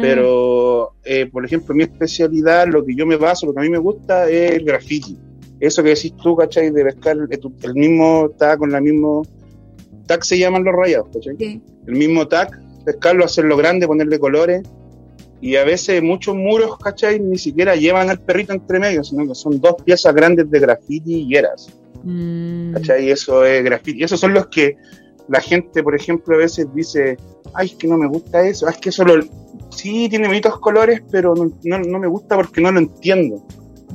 [0.00, 3.68] Pero, eh, por ejemplo, mi especialidad, lo que yo me baso, lo que a mí
[3.68, 5.18] me gusta es el graffiti.
[5.60, 6.70] Eso que decís tú, ¿cachai?
[6.70, 7.28] De pescar el,
[7.62, 9.22] el mismo tag con la mismo
[10.06, 11.36] tag se llaman los rayados, ¿cachai?
[11.38, 11.60] Sí.
[11.86, 12.50] El mismo tag,
[12.84, 14.62] pescarlo, hacerlo grande, ponerle colores.
[15.42, 17.18] Y a veces muchos muros, ¿cachai?
[17.18, 21.26] Ni siquiera llevan al perrito entre medio, sino que son dos piezas grandes de graffiti
[21.28, 21.68] y eras.
[22.04, 22.72] Mm.
[22.74, 23.06] ¿Cachai?
[23.06, 24.00] Y eso es graffiti.
[24.00, 24.76] Y esos son los que
[25.28, 27.16] la gente, por ejemplo, a veces dice,
[27.54, 29.22] ay, es que no me gusta eso, es que eso lo,
[29.70, 33.44] sí tiene bonitos colores, pero no, no, no, me gusta porque no lo entiendo,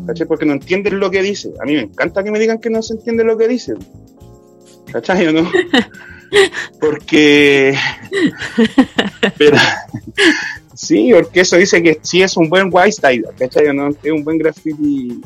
[0.05, 0.27] ¿cachai?
[0.27, 1.53] Porque no entienden lo que dice.
[1.61, 3.73] A mí me encanta que me digan que no se entiende lo que dice,
[4.91, 5.49] ¿cachai o no?
[6.81, 7.73] Porque,
[9.37, 9.55] pero,
[10.77, 13.89] sí, porque eso dice que sí es un buen white style, ¿cachai no?
[13.89, 15.21] Es un buen graffiti,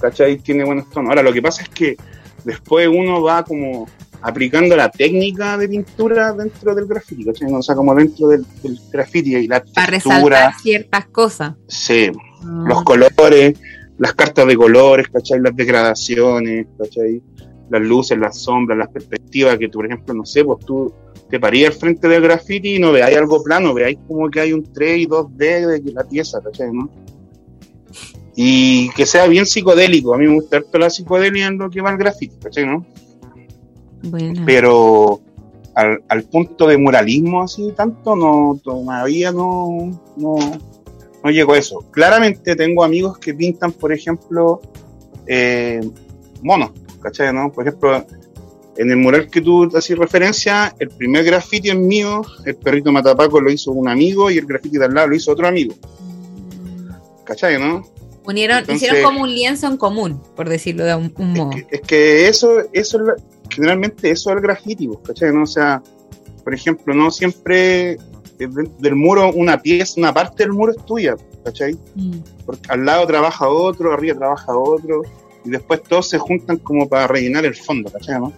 [0.00, 0.38] ¿cachai?
[0.38, 1.10] Tiene buenos tonos.
[1.10, 1.96] Ahora, lo que pasa es que
[2.44, 3.86] después uno va como
[4.22, 7.52] aplicando la técnica de pintura dentro del graffiti, ¿cachai?
[7.52, 11.54] O sea, como dentro del, del graffiti y la Para resaltar ciertas cosas.
[11.68, 12.10] Sí,
[12.42, 12.64] ah.
[12.66, 13.58] los colores,
[13.98, 15.40] las cartas de colores, ¿cachai?
[15.40, 17.22] Las degradaciones, ¿cachai?
[17.68, 20.92] Las luces, las sombras, las perspectivas, que tú, por ejemplo, no sé, pues tú
[21.32, 24.52] te parías al frente del graffiti y no veáis algo plano, veáis como que hay
[24.52, 26.70] un 3 y 2D de la pieza, ¿cachai?
[26.70, 26.90] ¿no?
[28.36, 31.80] Y que sea bien psicodélico, a mí me gusta harto la psicodelia en lo que
[31.80, 32.66] va al graffiti, ¿cachai?
[32.66, 32.84] ¿no?
[34.02, 34.42] Bueno.
[34.44, 35.22] Pero
[35.74, 40.36] al, al, punto de muralismo así tanto, no todavía no, no,
[41.24, 41.78] no llegó a eso.
[41.92, 44.60] Claramente tengo amigos que pintan, por ejemplo,
[45.26, 45.80] eh,
[46.42, 47.32] monos, ¿cachai?
[47.32, 47.50] ¿no?
[47.50, 48.04] Por ejemplo,
[48.76, 53.40] en el mural que tú haces referencia, el primer graffiti es mío, el perrito Matapaco
[53.40, 55.74] lo hizo un amigo y el graffiti de al lado lo hizo otro amigo.
[57.24, 57.86] ¿Cachai, no?
[58.24, 61.50] Unieron, Entonces, hicieron como un lienzo en común, por decirlo de un, un modo.
[61.50, 62.98] Es que, es que eso, eso
[63.50, 65.32] generalmente eso es el graffiti, ¿cachai?
[65.32, 65.42] ¿no?
[65.42, 65.82] O sea,
[66.44, 67.98] por ejemplo, no siempre
[68.38, 71.74] del muro una pieza, una parte del muro es tuya, ¿cachai?
[71.94, 72.18] Mm.
[72.46, 75.02] Porque al lado trabaja otro, arriba trabaja otro,
[75.44, 78.18] y después todos se juntan como para rellenar el fondo, ¿cachai?
[78.20, 78.32] ¿no?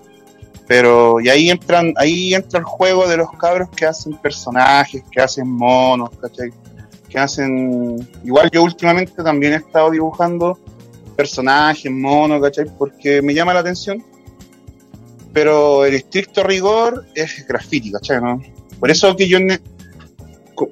[0.66, 5.20] Pero, y ahí entran, ahí entra el juego de los cabros que hacen personajes, que
[5.20, 6.50] hacen monos, ¿cachai?
[7.08, 10.58] Que hacen, igual yo últimamente también he estado dibujando
[11.16, 12.66] personajes, monos, ¿cachai?
[12.78, 14.02] Porque me llama la atención
[15.34, 18.22] pero el estricto rigor es graffiti, ¿cachai?
[18.22, 18.40] ¿no?
[18.78, 19.38] Por eso que yo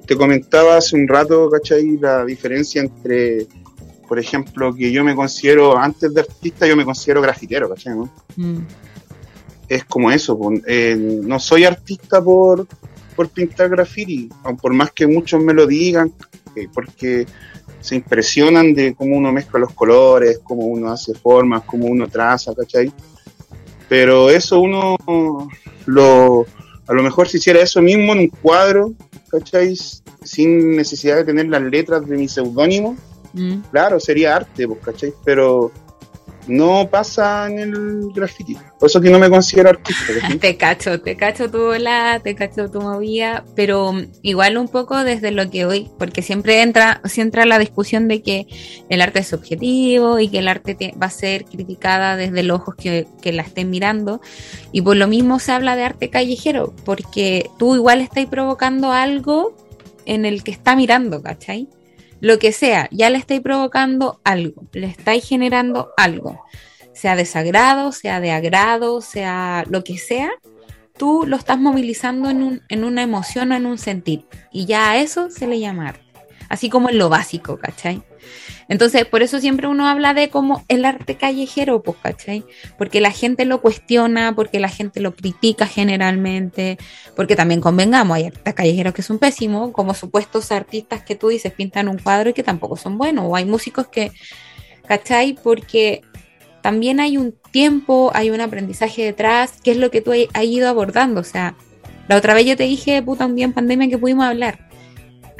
[0.07, 1.97] te comentaba hace un rato, ¿cachai?
[1.97, 3.45] La diferencia entre,
[4.07, 7.93] por ejemplo, que yo me considero, antes de artista, yo me considero grafitero, ¿cachai?
[7.93, 8.09] ¿no?
[8.37, 8.59] Mm.
[9.67, 12.67] Es como eso, eh, no soy artista por,
[13.15, 14.29] por pintar graffiti,
[14.61, 16.13] por más que muchos me lo digan,
[16.55, 17.25] eh, porque
[17.83, 22.53] se impresionan de cómo uno mezcla los colores, cómo uno hace formas, cómo uno traza,
[22.55, 22.91] ¿cachai?
[23.89, 24.97] Pero eso uno
[25.85, 26.45] lo,
[26.87, 28.93] a lo mejor si hiciera eso mismo en un cuadro,
[29.29, 29.75] ¿cachai?
[30.23, 32.95] Sin necesidad de tener las letras de mi seudónimo,
[33.33, 33.55] mm.
[33.71, 35.13] claro, sería arte, pues, ¿cachai?
[35.25, 35.71] Pero
[36.47, 38.55] no pasa en el graffiti.
[38.79, 40.13] Por eso que no me considero artista.
[40.39, 45.31] te cacho, te cacho tu bola, te cacho tu movida, pero igual un poco desde
[45.31, 48.47] lo que hoy, porque siempre entra, siempre entra la discusión de que
[48.89, 52.75] el arte es subjetivo y que el arte va a ser criticada desde los ojos
[52.75, 54.21] que, que la estén mirando.
[54.71, 59.55] Y por lo mismo se habla de arte callejero, porque tú igual estás provocando algo
[60.05, 61.69] en el que está mirando, ¿cachai?
[62.23, 66.41] Lo que sea, ya le estáis provocando algo, le estáis generando algo,
[66.93, 70.31] sea desagrado, sea de agrado, sea lo que sea,
[70.97, 74.25] tú lo estás movilizando en, un, en una emoción o en un sentir.
[74.53, 76.05] Y ya a eso se le llama arte.
[76.47, 78.01] Así como en lo básico, ¿cachai?
[78.69, 82.43] Entonces, por eso siempre uno habla de como el arte callejero, pues, ¿cachai?
[82.77, 86.77] Porque la gente lo cuestiona, porque la gente lo critica generalmente,
[87.15, 91.53] porque también convengamos, hay artistas callejeros que son pésimos, como supuestos artistas que tú dices
[91.53, 94.11] pintan un cuadro y que tampoco son buenos, o hay músicos que,
[94.87, 95.37] ¿cachai?
[95.41, 96.01] Porque
[96.61, 100.69] también hay un tiempo, hay un aprendizaje detrás, que es lo que tú has ido
[100.69, 101.55] abordando, o sea,
[102.07, 104.72] la otra vez yo te dije, puta, un día en pandemia que pudimos hablar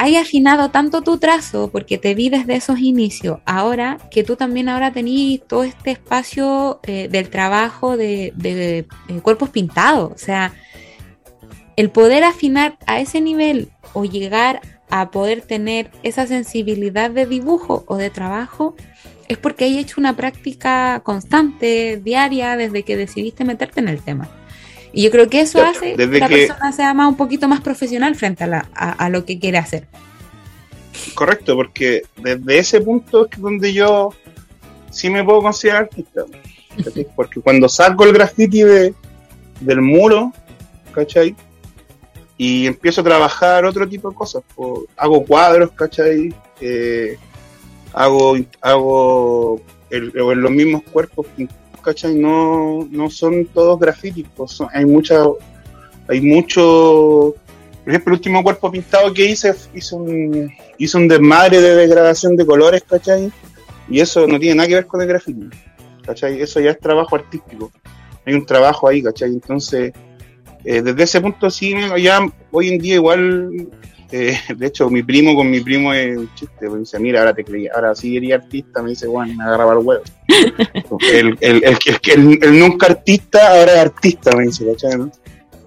[0.03, 4.67] hay afinado tanto tu trazo, porque te vi desde esos inicios, ahora que tú también
[4.67, 8.85] ahora tenés todo este espacio eh, del trabajo de, eh,
[9.21, 10.11] cuerpos pintados.
[10.11, 10.51] O sea,
[11.77, 17.85] el poder afinar a ese nivel o llegar a poder tener esa sensibilidad de dibujo
[17.87, 18.75] o de trabajo
[19.29, 24.29] es porque hay hecho una práctica constante, diaria, desde que decidiste meterte en el tema.
[24.93, 28.15] Y yo creo que eso hace que la persona sea más un poquito más profesional
[28.15, 29.87] frente a, lo que quiere hacer.
[31.15, 34.13] Correcto, porque desde ese punto es donde yo
[34.91, 36.25] sí me puedo considerar artista.
[37.15, 38.95] Porque cuando saco el graffiti de,
[39.59, 40.31] del muro,
[40.91, 41.35] ¿cachai?
[42.37, 44.43] Y empiezo a trabajar otro tipo de cosas.
[44.97, 46.33] hago cuadros, ¿cachai?
[46.61, 47.17] Eh,
[47.93, 51.27] hago hago en los mismos cuerpos
[51.83, 52.15] ¿cachai?
[52.15, 55.23] No, no son todos grafíticos, pues hay mucha,
[56.07, 57.35] hay mucho,
[57.83, 62.35] por ejemplo, el último cuerpo pintado que hice, hizo un, hizo un desmadre de degradación
[62.35, 63.31] de colores, ¿cachai?
[63.89, 65.49] Y eso no tiene nada que ver con el grafiti,
[66.03, 66.41] ¿cachai?
[66.41, 67.71] Eso ya es trabajo artístico,
[68.25, 69.29] hay un trabajo ahí, ¿cachai?
[69.29, 69.93] Entonces,
[70.65, 73.51] eh, desde ese punto sí, ya hoy en día igual
[74.15, 77.33] eh, de hecho, mi primo con mi primo es un chiste, me dice, mira, ahora
[77.33, 80.03] te creí, ahora sí eres artista, me dice, bueno, me agarraba el huevo.
[81.11, 84.99] el, el, el, el, nunca artista, ahora es artista, me dice, ¿cachai?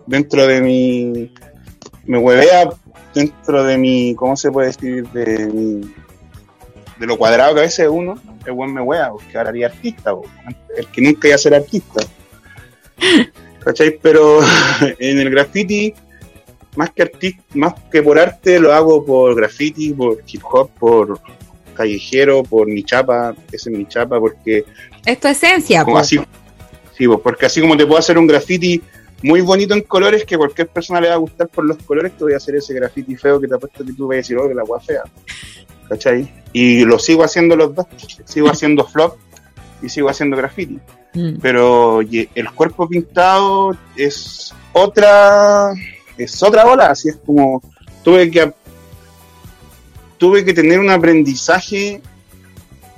[0.06, 1.32] Dentro de mi,
[2.04, 2.70] me huevea
[3.12, 5.09] dentro de mi, ¿cómo se puede decir?
[5.09, 5.80] De mi,
[7.00, 10.14] de lo cuadrado que a veces uno, el buen me hueva, porque ahora haría artista,
[10.76, 12.00] el que nunca iba a ser artista.
[13.64, 13.98] ¿Cachai?
[14.00, 14.38] Pero
[15.00, 15.92] en el graffiti
[16.77, 21.21] más que artista, más que por arte, lo hago por graffiti, por hip hop, por
[21.75, 24.65] callejero, por mi chapa, ese es mi chapa, porque...
[25.05, 26.03] Es tu esencia, pues.
[26.03, 26.21] Así,
[26.97, 28.83] sí, porque así como te puedo hacer un graffiti
[29.23, 32.25] muy bonito en colores, que cualquier persona le va a gustar por los colores, te
[32.25, 34.49] voy a hacer ese graffiti feo que te apuesto que tú vas a decir, oh,
[34.49, 35.03] que la agua fea.
[35.89, 36.29] ¿Cachai?
[36.53, 37.87] Y lo sigo haciendo los dos,
[38.25, 39.17] sigo haciendo flop
[39.83, 40.79] y sigo haciendo graffiti.
[41.15, 41.39] Mm.
[41.41, 45.73] Pero el cuerpo pintado es otra
[46.16, 47.62] es otra ola, así es como
[48.02, 48.52] tuve que
[50.18, 52.00] tuve que tener un aprendizaje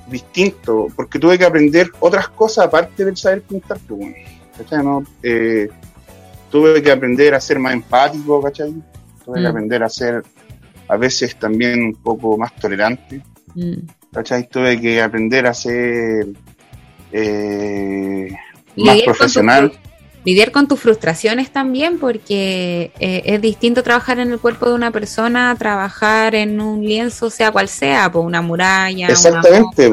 [0.07, 5.03] distinto, porque tuve que aprender otras cosas aparte del saber pintar, pues, ¿no?
[5.21, 5.69] Eh,
[6.49, 8.73] tuve que aprender a ser más empático, ¿cachai?
[9.23, 9.51] Tuve que mm.
[9.51, 10.23] aprender a ser
[10.87, 13.21] a veces también un poco más tolerante,
[13.53, 13.73] mm.
[14.11, 14.47] ¿cachai?
[14.47, 16.27] Tuve que aprender a ser
[17.11, 18.31] eh,
[18.77, 19.71] más profesional
[20.25, 24.91] lidiar con tus frustraciones también, porque eh, es distinto trabajar en el cuerpo de una
[24.91, 29.07] persona, trabajar en un lienzo, sea cual sea, por una muralla.
[29.07, 29.91] Exactamente,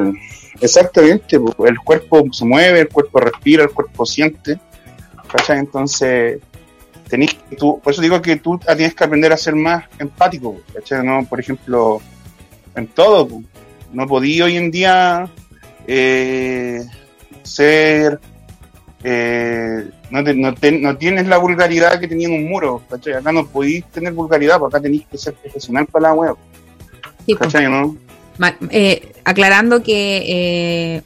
[0.61, 1.37] exactamente.
[1.37, 4.59] El cuerpo se mueve, el cuerpo respira, el cuerpo siente.
[5.49, 6.39] Entonces,
[7.09, 10.61] tenés tú, por eso digo que tú tienes que aprender a ser más empático,
[11.05, 11.25] ¿no?
[11.25, 12.01] Por ejemplo,
[12.75, 13.29] en todo.
[13.93, 15.29] No podía hoy en día
[15.87, 16.85] eh,
[17.43, 18.21] ser
[19.05, 23.15] eh, no, no, tienes la vulgaridad que tenía en un muro, ¿cachai?
[23.15, 26.37] Acá no podéis tener vulgaridad, porque acá tenéis que ser profesional para la web.
[27.39, 27.97] ¿Cachai, no?
[28.71, 31.03] Eh, aclarando que eh,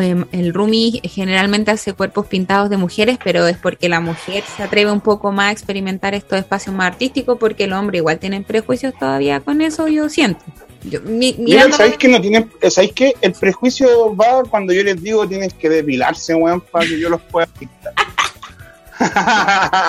[0.00, 4.62] em, el Rumi generalmente hace cuerpos pintados de mujeres, pero es porque la mujer se
[4.62, 8.40] atreve un poco más a experimentar estos espacios más artísticos, porque el hombre igual tiene
[8.40, 10.44] prejuicios todavía con eso, yo siento.
[10.84, 15.02] Yo, mi, Mira, ¿sabéis que no tienen, ¿sabéis que el prejuicio va cuando yo les
[15.02, 17.92] digo tienes que depilarse, weón, para que yo los pueda pintar?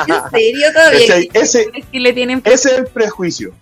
[0.08, 1.00] ¿En serio todavía?
[1.00, 2.42] Ese, ese, que le tienen...
[2.46, 3.54] ese es el prejuicio.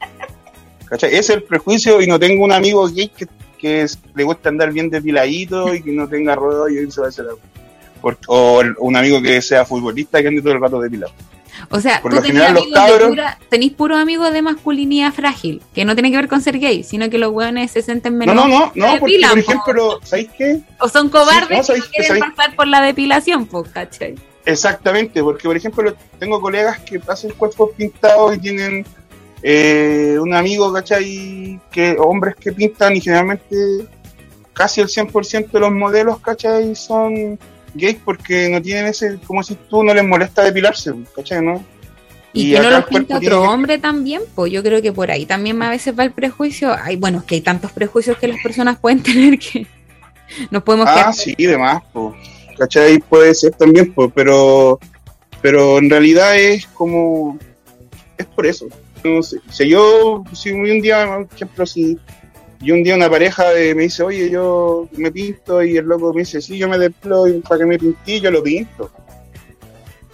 [0.85, 1.09] ¿Cachai?
[1.09, 3.27] Ese es el prejuicio y no tengo un amigo gay que,
[3.59, 7.25] que le gusta andar bien depiladito y que no tenga rollo y irse a hacer
[7.25, 8.17] algo.
[8.27, 11.13] o un amigo que sea futbolista que ande todo el rato depilado.
[11.71, 12.65] O sea, Por tú tenés amigos
[12.99, 16.57] de pura- tenés puros amigos de masculinidad frágil, que no tiene que ver con ser
[16.57, 18.35] gay, sino que los hueones se sienten No, menos.
[18.35, 19.51] no, no, no, se porque depilan, por po.
[19.51, 20.59] ejemplo, ¿sabéis qué?
[20.79, 24.15] O son cobardes Sí, no, que no quieren pasar por la depilación, pues, ¿cachai?
[24.45, 28.85] Exactamente, porque por ejemplo lo- tengo colegas que hacen cuerpos pintados y tienen
[29.43, 31.59] eh, un amigo, ¿cachai?
[31.71, 33.55] Que, hombres que pintan y generalmente
[34.53, 36.75] casi el 100% de los modelos, ¿cachai?
[36.75, 37.39] Son
[37.73, 41.41] gays porque no tienen ese, como si tú no les molesta depilarse, ¿cachai?
[41.43, 41.63] ¿No?
[42.33, 45.09] Y, Y que no los pinta otro que- hombre también, pues yo creo que por
[45.09, 46.75] ahí también a veces va el prejuicio.
[46.79, 49.65] Ay, bueno, es que hay tantos prejuicios que las personas pueden tener que
[50.51, 51.13] nos podemos Ah, quedar.
[51.13, 52.13] sí, demás, pues.
[52.57, 52.99] ¿Cachai?
[52.99, 54.79] Puede ser también, pues, pero,
[55.41, 57.39] pero en realidad es como,
[58.17, 58.67] es por eso.
[59.03, 61.97] No sé, si yo, si un día, por ejemplo, si
[62.61, 66.13] yo un día una pareja de- me dice, oye, yo me pinto, y el loco
[66.13, 68.91] me dice, sí, yo me deplo y para que me pintí, yo lo pinto.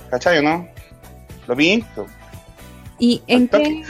[0.10, 0.67] ¿Cachai o no?
[1.47, 2.05] Lo pinto.
[2.99, 3.84] ¿Y en qué?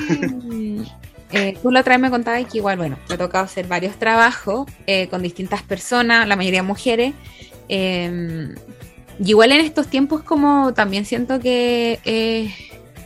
[1.31, 3.95] eh, tú la otra vez me contabas que igual, bueno, te ha tocado hacer varios
[3.97, 7.13] trabajos eh, con distintas personas, la mayoría mujeres.
[7.69, 8.53] eh,
[9.17, 12.53] y igual en estos tiempos como también siento que eh,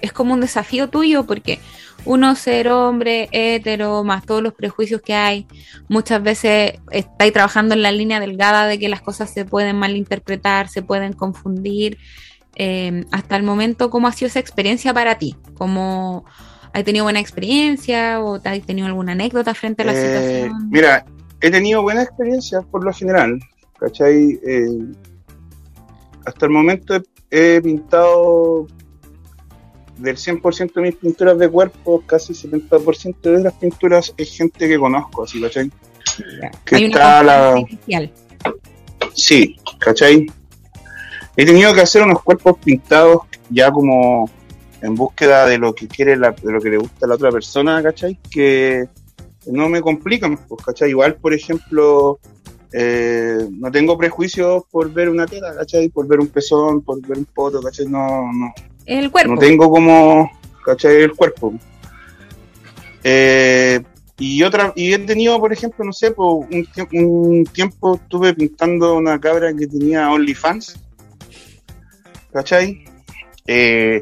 [0.02, 1.60] es como un desafío tuyo porque
[2.06, 5.48] uno ser hombre, hetero, más todos los prejuicios que hay,
[5.88, 10.70] muchas veces estáis trabajando en la línea delgada de que las cosas se pueden malinterpretar,
[10.70, 11.98] se pueden confundir.
[12.56, 15.36] Eh, hasta el momento, ¿cómo ha sido esa experiencia para ti?
[15.54, 16.26] ¿Cómo
[16.74, 20.70] has tenido buena experiencia o te has tenido alguna anécdota frente a la Eh, situación?
[20.70, 21.06] Mira,
[21.42, 23.40] he tenido buena experiencia por lo general,
[23.80, 24.40] ¿cachai?
[24.46, 24.68] Eh,
[26.26, 28.68] hasta el momento he, he pintado
[30.00, 34.80] del 100% de mis pinturas de cuerpo, casi 70% de las pinturas es gente que
[34.80, 35.72] conozco, así, ¿cachai?
[36.66, 37.64] que Hay una está la-.
[39.14, 40.28] Sí, ¿cachai?
[41.36, 44.30] He tenido que hacer unos cuerpos pintados ya como
[44.82, 47.32] en búsqueda de lo que quiere, la, de lo que le gusta a la otra
[47.32, 48.18] persona, ¿cachai?
[48.30, 48.88] Que
[49.48, 50.90] no me complican, pues, ¿cachai?
[50.90, 52.20] Igual, por ejemplo,
[52.72, 55.90] eh, no tengo prejuicios por ver una tela, ¿cachai?
[55.90, 57.88] Por ver un pezón, por ver un poto, ¿cachai?
[57.88, 58.54] No, no,
[58.89, 59.36] El cuerpo.
[59.36, 60.32] no tengo como,
[60.65, 60.95] ¿cachai?
[61.04, 61.54] El cuerpo.
[63.04, 63.82] Eh,
[64.17, 68.95] y otra y he tenido, por ejemplo, no sé, un, tie- un tiempo estuve pintando
[68.95, 70.78] una cabra que tenía OnlyFans,
[72.34, 72.84] ¿cachai?
[73.47, 74.02] Eh,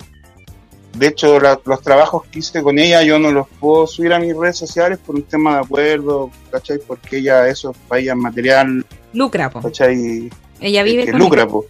[0.97, 4.19] de hecho, la- los trabajos que hice con ella yo no los puedo subir a
[4.19, 6.80] mis redes sociales por un tema de acuerdo, ¿cachai?
[6.86, 9.62] Porque ella, eso es para ella material, Lucra, po.
[9.62, 10.30] ¿cachai?
[10.60, 11.65] Ella vive que con lucra, po.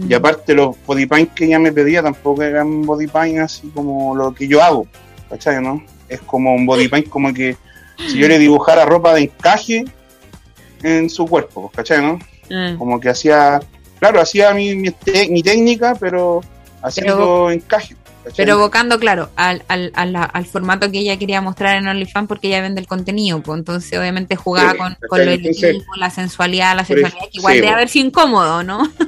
[0.00, 0.10] Mm.
[0.10, 4.14] Y aparte los body paint que ella me pedía tampoco eran body paint así como
[4.16, 4.86] lo que yo hago,
[5.28, 5.62] ¿cachai?
[5.62, 5.82] ¿no?
[6.08, 7.56] Es como un body paint como que
[8.08, 9.84] si yo le dibujara ropa de encaje
[10.82, 12.00] en su cuerpo, ¿cachai?
[12.02, 12.18] ¿no?
[12.48, 12.78] Mm.
[12.78, 13.60] Como que hacía,
[13.98, 16.40] claro, hacía mi, mi, te- mi técnica, pero
[16.82, 17.94] haciendo encaje.
[18.24, 18.36] ¿cachai?
[18.36, 22.48] Pero evocando, claro, al, al, al, al formato que ella quería mostrar en OnlyFans porque
[22.48, 26.10] ella vende el contenido, pues entonces obviamente jugaba Sí, con, con lo Entonces, erótico, la
[26.10, 28.90] sensualidad, la sensualidad, que igual sí, debe haber sido incómodo, ¿no?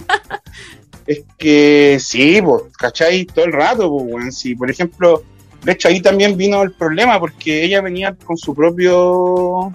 [1.06, 3.24] Es que sí, pues, ¿cachai?
[3.24, 4.06] Todo el rato.
[4.30, 5.22] Sí, por ejemplo,
[5.64, 9.72] de hecho ahí también vino el problema porque ella venía con su propio.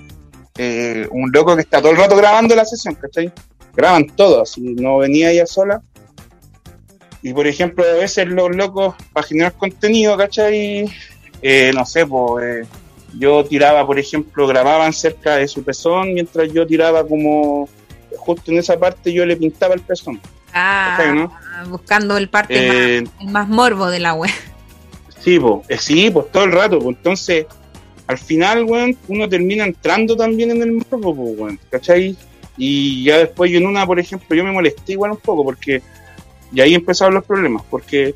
[0.57, 3.31] eh, un loco que está todo el rato grabando la sesión, ¿cachai?
[3.75, 5.81] Graban todo, así, no venía ella sola.
[7.21, 10.85] Y por ejemplo, a veces los locos, para generar contenido, ¿cachai?
[11.41, 12.65] Eh, no sé, pues.
[12.65, 12.67] eh,
[13.17, 17.69] yo tiraba, por ejemplo, grababan cerca de su pezón mientras yo tiraba como.
[18.17, 20.19] Justo en esa parte yo le pintaba el pezón,
[20.53, 21.31] Ah, ¿cachai, no?
[21.69, 24.31] buscando el parte Eh, más, el más morbo de la web.
[25.19, 27.45] Sí, pues, sí, pues todo el rato, pues entonces,
[28.05, 32.15] al final, weón, uno termina entrando también en el morbo, pues, weón, ¿cachai?
[32.57, 35.81] Y ya después yo en una, por ejemplo, yo me molesté igual un poco, porque,
[36.53, 38.15] y ahí empezaron los problemas, porque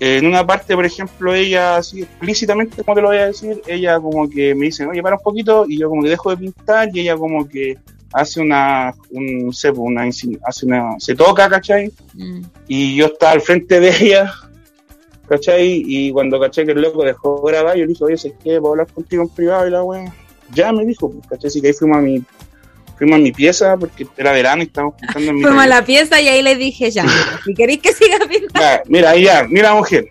[0.00, 3.60] eh, en una parte, por ejemplo, ella, así explícitamente, como te lo voy a decir,
[3.66, 6.36] ella como que me dice, oye, para un poquito, y yo como que dejo de
[6.36, 7.78] pintar, y ella como que
[8.12, 10.04] hace una, un, sé, pues, una,
[10.44, 11.92] hace una, se toca, ¿cachai?
[12.14, 12.42] Mm.
[12.66, 14.32] y yo estaba al frente de ella,
[15.28, 15.82] ¿cachai?
[15.86, 18.58] Y cuando caché que el loco dejó grabar, yo le dije, oye, ¿sabes qué?
[18.58, 19.68] ¿Puedo hablar contigo en privado?
[19.68, 20.12] Y la wea,
[20.54, 21.48] ya me dijo, pues, ¿cachai?
[21.48, 22.22] Así que ahí fuimos a mi,
[22.96, 25.84] fuimos a mi pieza, porque era verano y estábamos pintando en mi Fuimos a la
[25.84, 27.04] pieza y ahí le dije ya,
[27.44, 28.60] si queréis que siga pintando.
[28.60, 30.10] Ya, Mira, ahí ya, mira mujer,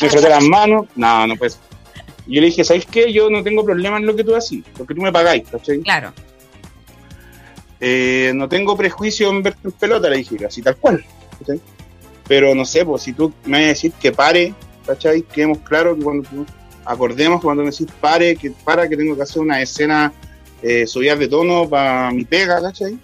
[0.00, 1.58] me froté las manos, no, no pues,
[2.26, 3.10] Y yo le dije, ¿sabes qué?
[3.10, 5.80] Yo no tengo problema en lo que tú haces, porque tú me pagáis, ¿cachai?
[5.80, 6.12] Claro.
[7.84, 11.04] Eh, no tengo prejuicio en verte en pelota, le dije, así tal cual.
[12.28, 14.54] Pero no sé, pues si tú me vas a decir que pare,
[14.86, 15.22] ¿cachai?
[15.22, 16.46] Quedemos claro que cuando tú
[16.84, 20.12] acordemos, cuando me decís pare, que para que tengo que hacer una escena
[20.62, 22.96] eh, subida de tono para mi pega, ¿cachai?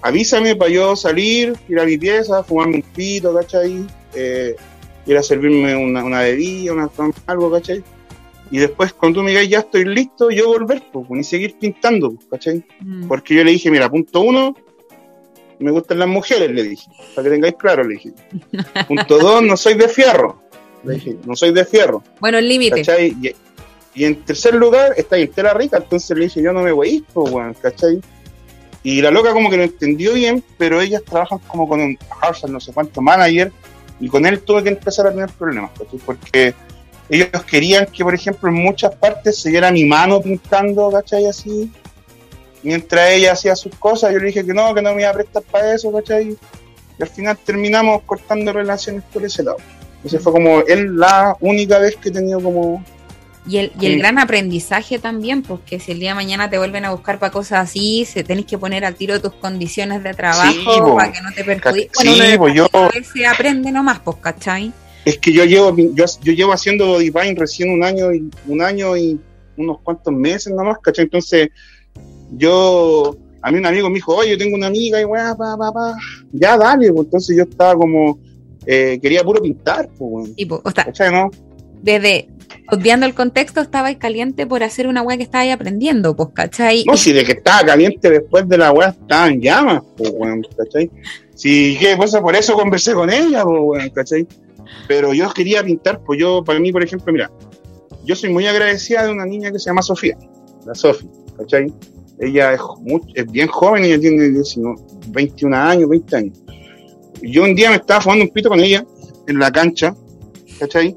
[0.00, 3.84] Avísame para yo salir, ir a mi pieza, fumarme un pito, ¿cachai?
[4.14, 4.54] Eh,
[5.06, 6.88] ir a servirme una, una bebida, una,
[7.26, 7.82] algo, ¿cachai?
[8.50, 12.14] Y después, cuando tú me digas ya estoy listo, yo volver, pues, ni seguir pintando,
[12.30, 12.64] ¿cachai?
[12.80, 13.06] Mm.
[13.06, 14.54] Porque yo le dije, mira, punto uno,
[15.58, 18.12] me gustan las mujeres, le dije, para que tengáis claro, le dije.
[18.88, 20.40] Punto dos, no soy de fierro,
[20.84, 22.76] le dije, no soy de fierro, Bueno, el límite.
[22.76, 23.08] ¿cachai?
[23.20, 23.34] Y,
[23.94, 26.88] y en tercer lugar, está en tela rica, entonces le dije, yo no me voy
[26.88, 28.00] a ir, pues, weón, ¿cachai?
[28.82, 32.48] Y la loca como que lo entendió bien, pero ellas trabajan como con un Harshad,
[32.48, 33.52] no sé cuánto manager,
[34.00, 35.98] y con él tuve que empezar a tener problemas, ¿cachai?
[35.98, 36.54] Porque
[37.08, 41.26] ellos querían que, por ejemplo, en muchas partes se viera mi mano pintando, ¿cachai?
[41.26, 41.70] Así,
[42.62, 45.14] mientras ella hacía sus cosas, yo le dije que no, que no me iba a
[45.14, 46.36] prestar para eso, ¿cachai?
[46.98, 49.58] Y al final terminamos cortando relaciones por ese lado.
[50.04, 52.84] Esa fue como él la única vez que he tenido como...
[53.46, 53.98] Y el, y el Sí.
[53.98, 57.60] gran aprendizaje también, porque si el día de mañana te vuelven a buscar para cosas
[57.70, 61.32] así, se tenés que poner al tiro tus condiciones de trabajo Sí, para que no
[61.32, 61.90] te perjudique.
[61.94, 64.72] Sí, Bueno, uno pues yo- veces aprende nomás, pues, ¿cachai?
[65.08, 68.94] Es que yo llevo, yo, yo llevo haciendo paint recién un año y un año
[68.94, 69.18] y
[69.56, 71.04] unos cuantos meses nomás, ¿cachai?
[71.04, 71.48] Entonces,
[72.36, 75.56] yo, a mí un amigo me dijo, oye, yo tengo una amiga y weá, pa,
[75.56, 75.96] pa, pa.
[76.30, 78.18] Ya, dale, pues entonces yo estaba como,
[78.66, 80.34] eh, quería puro pintar, pues, weón.
[80.34, 81.30] Tipo, o sea, ¿cachai, no?
[81.80, 82.28] desde
[82.70, 86.84] obviando el contexto, estabais caliente por hacer una weá que estabais aprendiendo, pues, ¿cachai?
[86.84, 90.42] No, si de que estaba caliente después de la weá estaba en llamas, pues, weón,
[90.54, 90.90] ¿cachai?
[91.34, 92.20] Si, ¿qué pasa?
[92.20, 94.26] Por eso conversé con ella, pues, weón, ¿cachai?
[94.86, 97.30] Pero yo quería pintar, pues yo, para mí, por ejemplo, mira,
[98.04, 100.16] yo soy muy agradecida de una niña que se llama Sofía,
[100.66, 101.72] la Sofi, ¿cachai?
[102.20, 104.76] Ella es, muy- es bien joven, ella tiene 19,
[105.08, 106.38] 21 años, 20 años.
[107.22, 108.84] Yo un día me estaba fumando un pito con ella
[109.26, 109.94] en la cancha,
[110.58, 110.96] ¿cachai?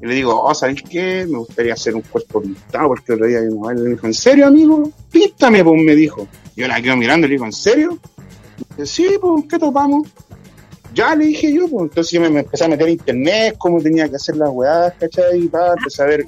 [0.00, 1.26] Y le digo, oh, ¿sabéis qué?
[1.28, 4.06] Me gustaría hacer un cuerpo pintado, porque otro día vino a él y le dijo,
[4.06, 4.90] ¿en serio, amigo?
[5.10, 6.26] Píntame, pues, me dijo.
[6.56, 7.98] Yo la quedo mirando y le digo, ¿en serio?
[8.76, 10.08] Dice, sí, pues, ¿qué topamos?
[10.98, 13.80] Ya le dije yo, pues, entonces yo me, me empecé a meter en internet, cómo
[13.80, 15.44] tenía que hacer las weadas, ¿cachai?
[15.44, 16.26] Y tal, empecé a ver,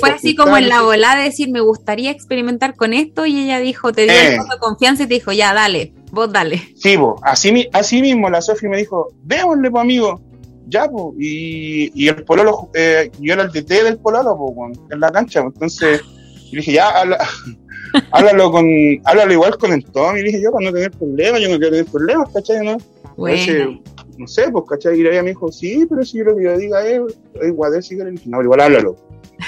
[0.00, 3.60] Fue así como en la volada de decir, me gustaría experimentar con esto, y ella
[3.60, 4.30] dijo, te dio Eh.
[4.34, 6.60] el de confianza y te dijo, ya, dale, vos dale.
[6.74, 10.20] Sí, po, así, así mismo la Sofi me dijo, démosle, pues, amigo.
[10.66, 11.14] Ya, pues.
[11.20, 15.42] Y, y el pololo, eh, yo era el DT del pololo, pues, en la cancha.
[15.42, 17.18] pues, Entonces, yo le dije, ya, habla,
[18.12, 18.66] háblalo, con,
[19.04, 20.16] háblalo igual con el Tom.
[20.16, 22.64] Y le dije, yo, para no tener problemas, yo no quiero tener problemas, ¿cachai?
[22.64, 22.72] ¿no?
[22.72, 23.82] Entonces, Bueno,
[24.20, 25.00] no sé, pues, ¿cachai?
[25.00, 27.00] Y ella me dijo, sí, pero si yo lo que yo diga es,
[27.40, 28.20] es si quieren.
[28.26, 28.96] No, igual háblalo.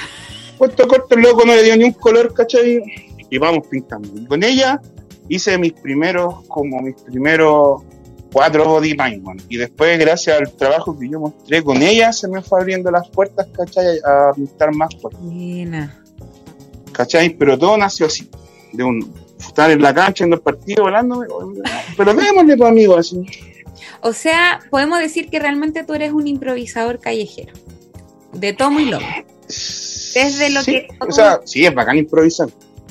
[0.58, 2.82] Puesto corto, el loco no le dio ni un color, ¿cachai?
[3.28, 4.08] Y vamos pintando.
[4.16, 4.80] Y con ella
[5.28, 7.82] hice mis primeros, como mis primeros
[8.32, 9.42] cuatro body paint.
[9.50, 13.08] Y después, gracias al trabajo que yo mostré con ella, se me fue abriendo las
[13.10, 13.98] puertas, ¿cachai?
[14.06, 16.02] A pintar más fuerte, buena.
[16.92, 17.36] ¿cachai?
[17.36, 18.30] Pero todo nació así,
[18.72, 21.26] de un estar en la cancha, en el partido, volándome.
[21.96, 23.22] Pero démosle, pues, amigo, así.
[24.00, 27.52] O sea, podemos decir que realmente tú eres un improvisador callejero.
[28.32, 29.06] De tomo y lomo.
[29.46, 32.48] Desde lo Sí, que- O sea, sí, es bacán improvisar.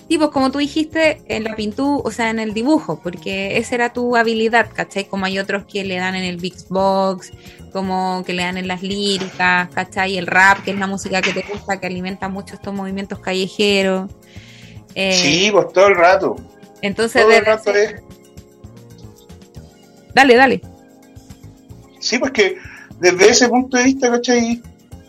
[0.07, 3.75] Sí, pues como tú dijiste, en la pintura, o sea, en el dibujo, porque esa
[3.75, 5.05] era tu habilidad, ¿cachai?
[5.07, 7.31] Como hay otros que le dan en el Big Box,
[7.71, 10.17] como que le dan en las líricas, ¿cachai?
[10.17, 14.11] El rap, que es la música que te gusta, que alimenta mucho estos movimientos callejeros.
[14.95, 16.35] Eh, Sí, pues todo el rato.
[16.81, 17.95] Entonces, Todo el rato es.
[20.13, 20.61] dale, dale.
[22.01, 22.57] Sí, pues que
[22.99, 24.61] desde ese punto de vista, ¿cachai?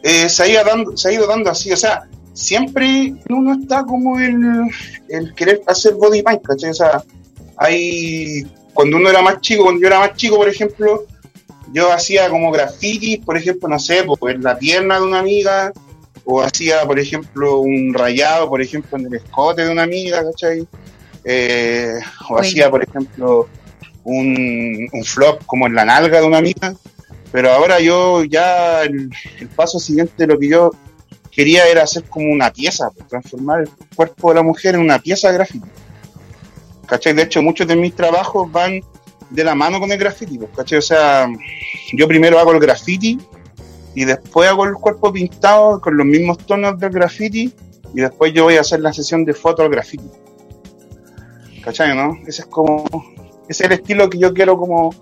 [0.03, 3.85] Eh, se, ha ido dando, se ha ido dando así, o sea, siempre uno está
[3.85, 4.71] como el,
[5.09, 6.71] el querer hacer body paint, ¿cachai?
[6.71, 7.03] O sea,
[7.57, 11.07] hay, cuando uno era más chico, cuando yo era más chico, por ejemplo,
[11.73, 15.73] yo hacía como graffiti, por ejemplo, no sé, pues en la pierna de una amiga,
[16.25, 20.67] o hacía, por ejemplo, un rayado, por ejemplo, en el escote de una amiga, ¿cachai?
[21.25, 21.95] Eh,
[22.29, 22.47] o Bueno.
[22.47, 23.49] hacía, por ejemplo,
[24.05, 26.75] un, flop como en la nalga de una amiga,
[27.31, 29.11] pero ahora yo ya el,
[29.57, 30.71] paso siguiente lo que yo
[31.31, 35.33] quería era hacer como una pieza, transformar el cuerpo de la mujer en una pieza
[35.33, 35.67] gráfica.
[36.87, 37.15] ¿Cachai?
[37.15, 38.81] De hecho, muchos de mis trabajos van
[39.31, 40.79] de la mano con el graffiti, pues, ¿cachai?
[40.79, 41.27] O sea,
[41.95, 43.19] yo primero hago el graffiti
[43.95, 47.53] y después hago el cuerpo pintado con los mismos tonos del graffiti
[47.95, 50.05] y después yo voy a hacer la sesión de foto al graffiti.
[51.63, 52.19] ¿Cachai, no?
[52.27, 52.85] Ese es como,
[53.49, 54.95] es el estilo que yo quiero como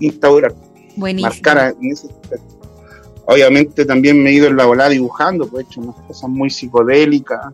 [0.00, 0.54] instaurar
[0.96, 1.30] Buenísimo.
[1.30, 2.60] marcar en ese aspecto.
[3.26, 6.50] obviamente también me he ido en la volada dibujando, pues he hecho unas cosas muy
[6.50, 7.52] psicodélicas,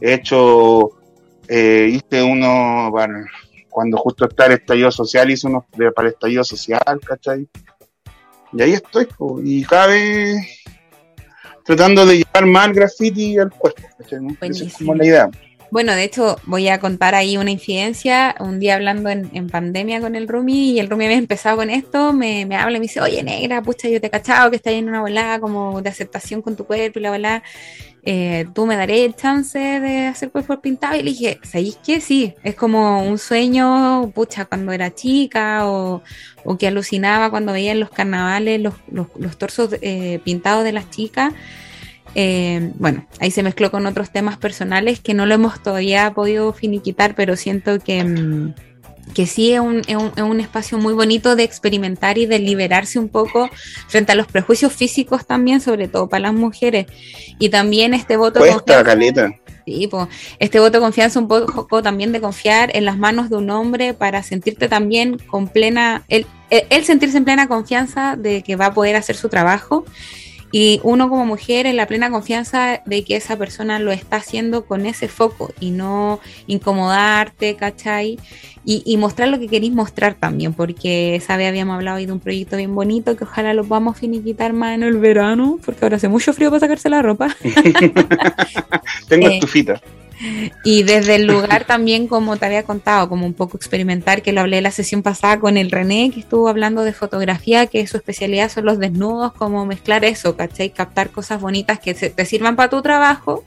[0.00, 0.90] he hecho,
[1.46, 3.24] eh, hice uno para,
[3.68, 7.48] cuando justo está el estallido social, hice uno para el estallido social, ¿cachai?
[8.52, 10.64] Y ahí estoy, pues, y cada vez
[11.64, 14.18] tratando de llevar más el graffiti al cuerpo, ¿cachai?
[14.40, 15.30] Esa es como la idea.
[15.70, 18.34] Bueno, de hecho, voy a contar ahí una incidencia.
[18.40, 22.12] Un día hablando en, pandemia con el Rumi, y el Rumi había empezado con esto,
[22.12, 24.72] me, me, habla y me dice, oye, negra, pucha, yo te he cachado que estás
[24.72, 27.42] en una volada como de aceptación con tu cuerpo y la volada.
[28.02, 30.96] Eh, tú me daré el chance de hacer cuerpo pintado.
[30.96, 32.00] Y le dije, ¿sabéis qué?
[32.00, 36.02] Sí, es como un sueño, pucha, cuando era chica o,
[36.44, 40.72] o que alucinaba cuando veía en los carnavales los, los, los torsos eh, pintados de
[40.72, 41.34] las chicas.
[42.14, 46.52] Eh, bueno, ahí se mezcló con otros temas personales que no lo hemos todavía podido
[46.52, 48.54] finiquitar, pero siento que, mm,
[49.14, 53.08] que sí es un, es, un, espacio muy bonito de experimentar y de liberarse un
[53.08, 53.48] poco
[53.88, 56.86] frente a los prejuicios físicos también, sobre todo para las mujeres.
[57.38, 59.30] Y también este voto de confianza.
[59.64, 59.88] Sí,
[60.38, 63.92] este voto de confianza un poco también de confiar en las manos de un hombre
[63.92, 68.74] para sentirte también con plena, él, él sentirse en plena confianza de que va a
[68.74, 69.84] poder hacer su trabajo
[70.50, 74.64] y uno como mujer en la plena confianza de que esa persona lo está haciendo
[74.64, 78.18] con ese foco y no incomodarte, ¿cachai?
[78.64, 82.12] Y, y mostrar lo que queréis mostrar también, porque esa vez habíamos hablado ahí de
[82.12, 85.96] un proyecto bien bonito que ojalá lo podamos finiquitar más en el verano, porque ahora
[85.96, 87.34] hace mucho frío para sacarse la ropa.
[89.08, 89.80] Tengo eh, estufita.
[90.64, 94.40] Y desde el lugar también, como te había contado, como un poco experimentar, que lo
[94.40, 98.50] hablé la sesión pasada con el René, que estuvo hablando de fotografía, que su especialidad
[98.50, 100.70] son los desnudos, como mezclar eso, ¿cachai?
[100.70, 103.44] Captar cosas bonitas que te sirvan para tu trabajo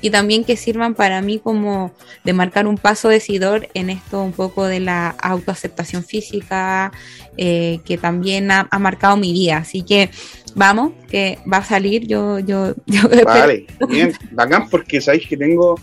[0.00, 1.92] y también que sirvan para mí como
[2.24, 6.92] de marcar un paso decidor en esto un poco de la autoaceptación física,
[7.36, 9.58] eh, que también ha, marcado mi vida.
[9.58, 10.10] Así que
[10.54, 12.38] vamos, que va a salir, yo...
[12.40, 15.76] yo, yo vale, bien, bacán, porque sabéis que tengo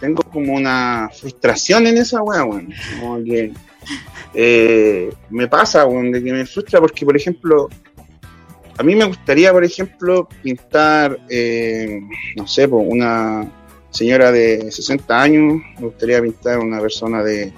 [0.00, 2.72] tengo como una frustración en esa weá, weón.
[3.00, 3.52] Como que
[4.34, 7.68] eh, me pasa, weón, de que me frustra porque, por ejemplo,
[8.78, 12.00] a mí me gustaría, por ejemplo, pintar, eh,
[12.36, 13.50] no sé, una
[13.90, 17.52] señora de 60 años, me gustaría pintar una persona de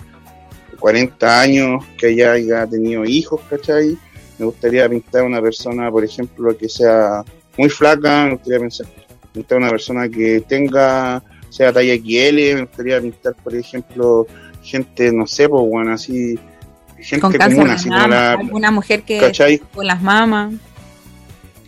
[0.79, 3.99] 40 años que ya haya tenido hijos, ¿cachai?
[4.39, 7.25] Me gustaría pintar una persona, por ejemplo, que sea
[7.57, 8.87] muy flaca, me gustaría pensar,
[9.33, 11.21] pintar una persona que tenga
[11.51, 14.27] sea talla XL, me gustaría pintar, por ejemplo,
[14.63, 16.39] gente, no sé, pues bueno, así,
[16.99, 19.59] gente con común, así como la, alguna mujer que ¿cachai?
[19.59, 20.55] con las mamas.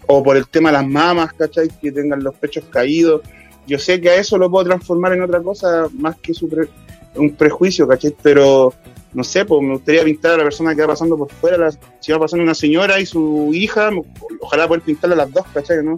[0.06, 1.68] O por el tema de las mamas, ¿cachai?
[1.80, 3.22] Que tengan los pechos caídos.
[3.66, 6.32] Yo sé que a eso lo puedo transformar en otra cosa más que
[7.14, 8.14] un prejuicio, ¿cachai?
[8.20, 8.74] Pero
[9.12, 11.70] no sé, pues me gustaría pintar a la persona que va pasando por fuera,
[12.00, 13.90] si va pasando una señora y su hija,
[14.40, 15.84] ojalá poder pintarla a las dos, ¿cachai?
[15.84, 15.96] ¿no?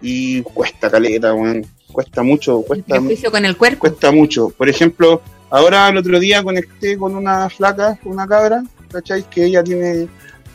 [0.00, 3.80] Y cuesta caleta, weón cuesta mucho, cuesta, con el cuerpo.
[3.80, 4.50] cuesta mucho.
[4.50, 9.22] Por ejemplo, ahora el otro día conecté con una flaca, una cabra, ¿cachai?
[9.28, 10.08] Que ella tiene,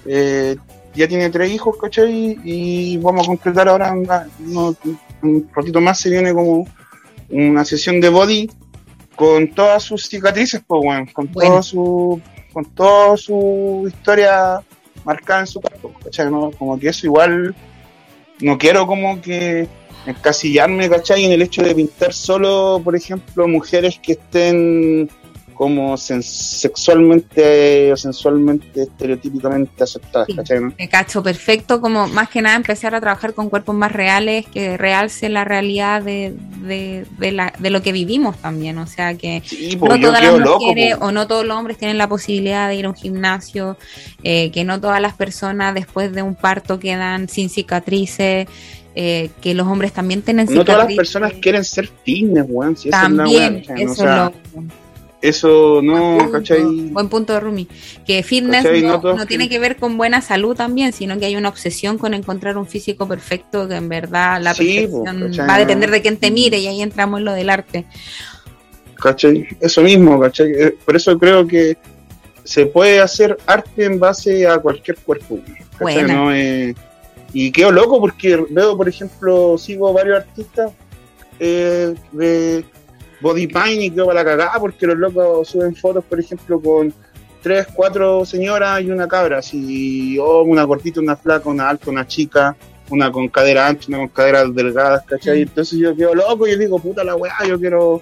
[0.06, 0.56] eh,
[0.96, 2.40] ya tiene tres hijos, ¿cachai?
[2.44, 6.68] Y vamos a completar ahora un ratito más, se viene como
[7.30, 8.50] una sesión de body
[9.16, 12.22] con todas sus cicatrices, pues, bueno, con todo su,
[12.54, 14.62] con toda su historia
[15.04, 16.30] marcada en su cuerpo, ¿cachai?
[16.30, 16.52] ¿no?
[16.52, 17.56] Como que eso igual,
[18.40, 19.68] no quiero como que
[20.08, 21.26] encasillarme, ¿cachai?
[21.26, 25.10] En el hecho de pintar solo, por ejemplo, mujeres que estén
[25.58, 30.60] como sexualmente o sensualmente, estereotípicamente aceptadas, ¿cachai?
[30.60, 34.78] Me cacho perfecto, como más que nada empezar a trabajar con cuerpos más reales, que
[34.78, 39.42] realce la realidad de, de, la, de lo que vivimos también, o sea que
[39.80, 42.90] no todas las mujeres o no todos los hombres tienen la posibilidad de ir a
[42.90, 43.78] un gimnasio,
[44.22, 48.48] eh, que no todas las personas después de un parto quedan sin cicatrices,
[49.00, 52.76] eh, que los hombres también tienen No todas las personas quieren ser fitness, weón.
[52.76, 54.34] Si también, eso, es lo...
[55.22, 56.64] Eso no, ¿cachai?
[56.64, 57.68] Buen punto de Rumi.
[58.08, 62.00] Que fitness no, tiene que ver con buena salud también, sino que hay una obsesión
[62.00, 66.18] con encontrar un físico perfecto que en verdad la perfección va a depender de quién
[66.18, 67.86] te mire y ahí entramos en lo del arte.
[68.96, 69.48] ¿Cachai?
[69.60, 70.52] Eso mismo, ¿cachai?
[70.54, 71.78] Eh, por eso creo que
[72.44, 75.40] se puede hacer arte en base a cualquier cuerpo.
[75.78, 76.04] ¿cachai?
[76.04, 76.74] No, eh,
[77.40, 80.72] y quedo loco porque veo, por ejemplo, sigo varios artistas
[81.40, 82.66] eh, de
[83.22, 86.92] body paint y quedo para la cagada porque los locos suben fotos, por ejemplo, con
[87.44, 92.08] tres, cuatro señoras y una cabra, así, o una cortita, una flaca, una alta, una
[92.08, 92.56] chica,
[92.90, 95.38] una con cadera ancha, una con caderas delgadas, ¿cachai?
[95.38, 95.44] Mm.
[95.44, 98.02] Entonces yo quedo loco y yo digo, puta la weá, yo quiero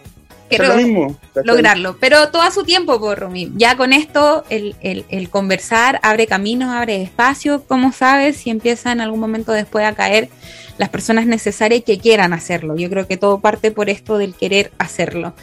[0.50, 1.44] quiero lo mismo, ¿cachai?
[1.46, 1.98] lograrlo.
[2.00, 3.52] Pero todo a su tiempo, por Rumi.
[3.56, 8.92] Ya con esto, el, el- el conversar abre caminos, abre espacio, como sabes, si empieza
[8.92, 10.30] en algún momento después a caer
[10.78, 12.76] las personas necesarias que quieran hacerlo.
[12.76, 15.34] Yo creo que todo parte por esto del querer hacerlo.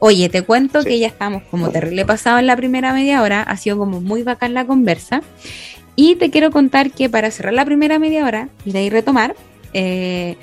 [0.00, 0.88] Oye, te cuento Sí.
[0.88, 4.24] que ya estamos como terrible pasado en la primera media hora, ha sido como muy
[4.24, 5.22] bacán la conversa.
[5.96, 9.36] Y te quiero contar que para cerrar la primera media hora y de ahí retomar,
[9.72, 10.36] eh,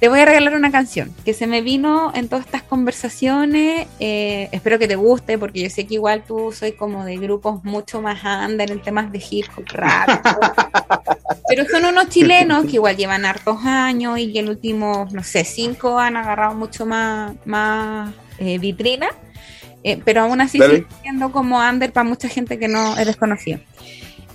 [0.00, 3.86] te voy a regalar una canción que se me vino en todas estas conversaciones.
[4.00, 7.62] eh, espero que te guste, porque yo sé que igual tú soy como de grupos
[7.64, 10.08] mucho más under en temas de hip hop, rap.
[11.48, 15.44] Pero son unos chilenos que igual llevan hartos años y que en últimos, no sé,
[15.44, 19.08] cinco han agarrado mucho más, más eh, vitrina.
[20.04, 23.60] pero aún así sigue siendo como under para mucha gente que no es desconocido.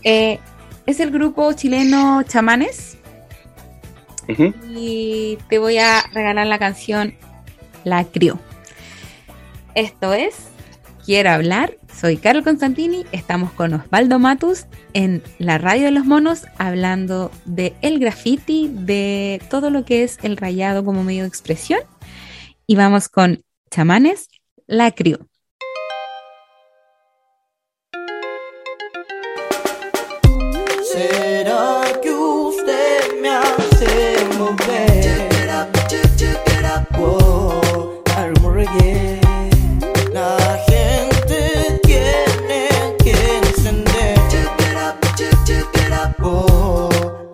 [0.04, 0.40] Eh,
[0.86, 2.99] es el grupo chileno Chamanes
[4.70, 7.16] Y te voy a regalar la canción
[7.84, 8.40] La Crió.
[9.76, 10.50] Esto es
[11.10, 11.76] Quiero hablar.
[12.00, 13.04] Soy Carol Constantini.
[13.12, 19.42] Estamos con Osvaldo Matus en la Radio de los Monos hablando de el graffiti, de
[19.50, 21.80] todo lo que es el rayado como medio de expresión.
[22.68, 24.30] Y vamos con Chamanes,
[24.68, 25.28] La Crió.
[34.40, 35.70] Hace mover?
[36.98, 39.20] Oh, al reggae.
[40.14, 40.38] La
[40.68, 44.20] gente tiene que encender.
[46.22, 46.90] Oh,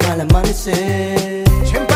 [0.10, 1.44] al amanecer.
[1.66, 1.96] Siempre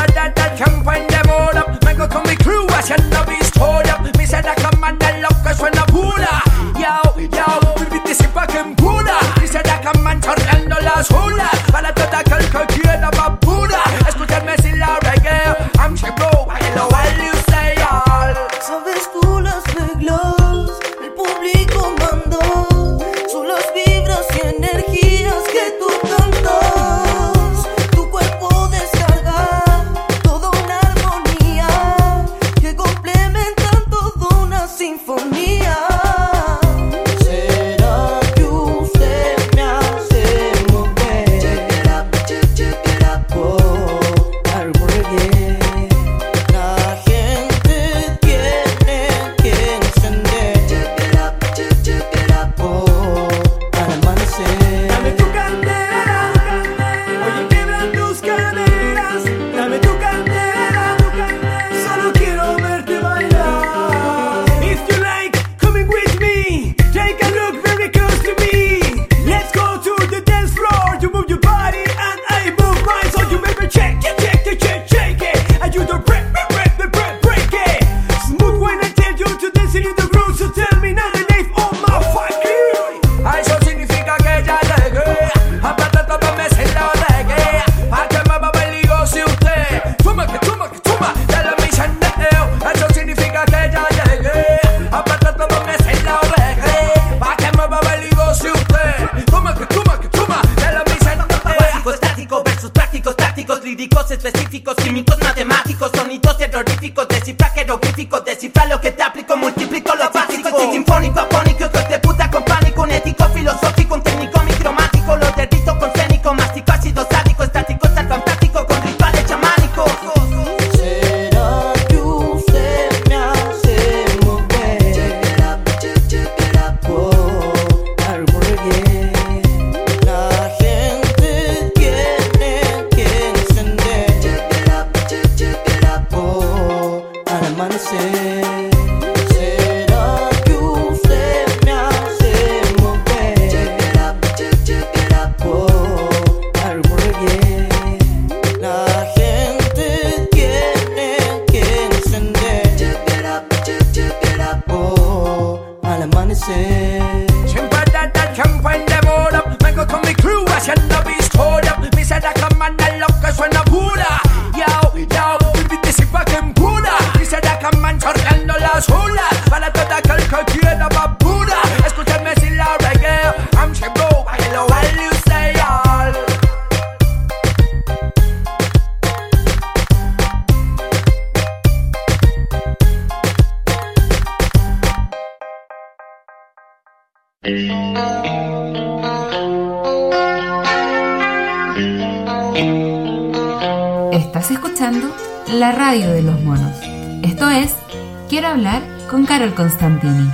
[199.59, 200.31] Constantini.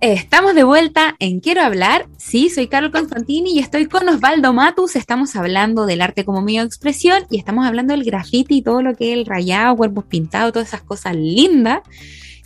[0.00, 2.06] Estamos de vuelta en Quiero hablar.
[2.16, 4.96] Sí, soy Carol Constantini y estoy con Osvaldo Matus.
[4.96, 8.80] Estamos hablando del arte como medio de expresión y estamos hablando del graffiti y todo
[8.80, 11.80] lo que es el rayado, cuerpos pintados, todas esas cosas lindas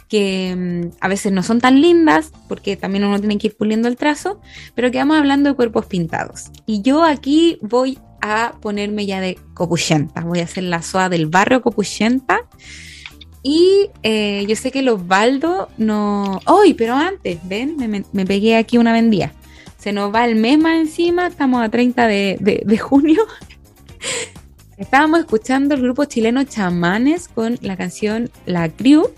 [0.09, 3.87] que mm, a veces no son tan lindas porque también uno tiene que ir puliendo
[3.87, 4.41] el trazo,
[4.75, 6.51] pero que vamos hablando de cuerpos pintados.
[6.67, 11.29] Y yo aquí voy a ponerme ya de copuchenta, voy a hacer la soa del
[11.29, 12.41] barrio copuchenta.
[13.43, 16.41] Y eh, yo sé que los Osvaldo no.
[16.47, 16.75] ¡Ay!
[16.75, 19.33] pero antes, ven, me, me- pegué aquí una vendía.
[19.79, 23.23] Se nos va el mes más encima, estamos a 30 de, de- junio.
[24.79, 29.11] Estábamos escuchando el grupo chileno Chamanes con la canción La Crew,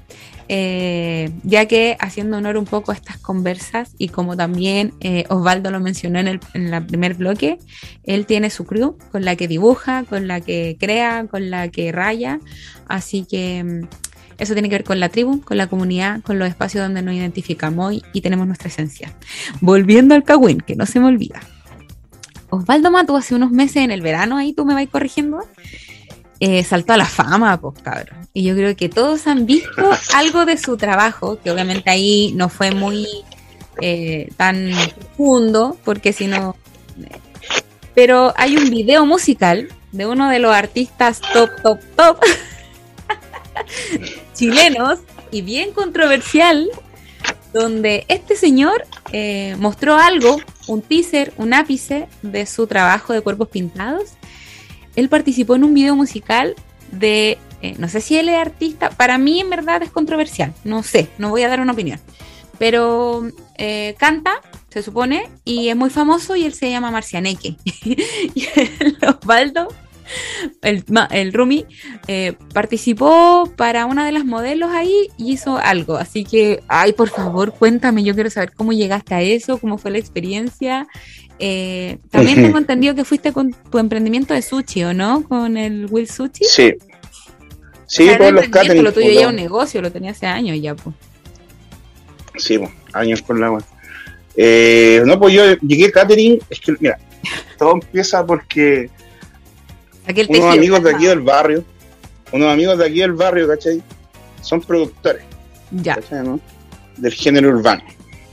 [0.48, 5.70] eh, ya que haciendo honor un poco a estas conversas y como también eh, Osvaldo
[5.70, 7.58] lo mencionó en el, en primer bloque,
[8.02, 11.92] él tiene su crew con la que dibuja, con la que crea, con la que
[11.92, 12.40] raya,
[12.86, 13.86] así que mm,
[14.38, 17.14] eso tiene que ver con la tribu, con la comunidad, con los espacios donde nos
[17.14, 19.12] identificamos y, y tenemos nuestra esencia.
[19.60, 21.40] Volviendo al Cagüín, que no se me olvida.
[22.50, 25.40] Osvaldo Mato hace unos meses en el verano, ahí tú me vas corrigiendo,
[26.40, 28.28] eh, saltó a la fama, pues cabrón.
[28.32, 32.48] Y yo creo que todos han visto algo de su trabajo, que obviamente ahí no
[32.48, 33.06] fue muy
[33.80, 36.56] eh, tan profundo, porque si no...
[37.94, 42.18] Pero hay un video musical de uno de los artistas top, top, top
[44.34, 45.00] chilenos
[45.30, 46.68] y bien controversial,
[47.52, 53.48] donde este señor eh, mostró algo, un teaser, un ápice de su trabajo de cuerpos
[53.48, 54.12] pintados.
[54.96, 56.54] Él participó en un video musical
[56.92, 60.82] de, eh, no sé si él es artista, para mí en verdad es controversial, no
[60.82, 62.00] sé, no voy a dar una opinión,
[62.58, 67.56] pero eh, canta, se supone, y es muy famoso y él se llama Marcianeque.
[68.34, 68.48] y
[69.06, 69.68] Osvaldo,
[70.62, 71.66] el, el Rumi,
[72.06, 75.96] eh, participó para una de las modelos ahí y hizo algo.
[75.96, 79.90] Así que, ay, por favor, cuéntame, yo quiero saber cómo llegaste a eso, cómo fue
[79.90, 80.86] la experiencia.
[81.38, 85.24] Eh, también tengo entendido que fuiste con tu emprendimiento de sushi, ¿o no?
[85.24, 86.44] Con el Will Sushi.
[86.44, 86.74] Sí.
[87.86, 88.82] Sí, O sea, todos no los catering.
[88.82, 90.94] Lo tuyo pues, ya un negocio, lo tenía hace años ya, pues.
[92.36, 93.64] Sí, pues, años con la web.
[94.36, 96.38] Eh, no, pues yo llegué a catering.
[96.50, 96.98] Es que, mira,
[97.58, 98.90] todo empieza porque
[100.06, 101.64] Aquel unos tejido, amigos de aquí del barrio,
[102.32, 103.82] unos amigos de aquí del barrio, ¿cachai?
[104.42, 105.24] Son productores,
[105.70, 106.22] Ya, ¿cachai?
[106.24, 106.38] no?
[106.96, 107.82] Del género urbano.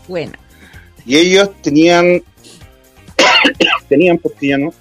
[0.08, 0.34] bueno.
[1.06, 2.22] Y ellos tenían,
[3.90, 4.72] tenían, porque ya no,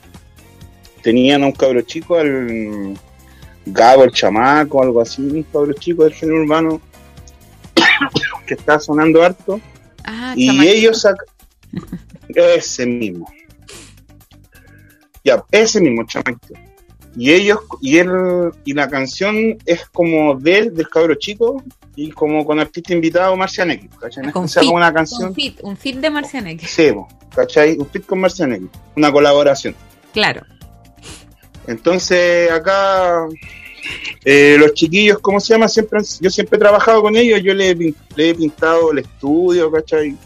[1.03, 2.99] tenían a un cabro chico, al
[3.67, 6.81] Gabo, el chamaco, algo así, un cabro chico del género urbano,
[8.47, 9.61] que está sonando harto.
[10.05, 10.75] Ah, Y chamaquito.
[10.77, 11.27] ellos sacan.
[12.29, 13.27] Ese mismo.
[15.25, 16.55] Ya, ese mismo chamaquito.
[17.17, 18.09] Y ellos, y él,
[18.65, 21.63] y la canción es como de él, del cabro chico,
[21.97, 24.31] y como con artista invitado Marcianeque, ¿cachai?
[24.31, 25.35] Con O sea, fit, como una Un canción.
[25.35, 26.67] fit, un fit de Marcianeque.
[26.67, 26.93] Sí,
[27.35, 27.77] ¿cachai?
[27.79, 29.75] Un fit con Marcianeque, una colaboración.
[30.13, 30.43] Claro.
[31.67, 33.27] Entonces, acá,
[34.25, 35.69] eh, los chiquillos, ¿cómo se llama?
[35.69, 38.99] Siempre, yo siempre he trabajado con ellos, yo le, he pin- le he pintado el
[39.01, 40.17] estudio, ¿cachai?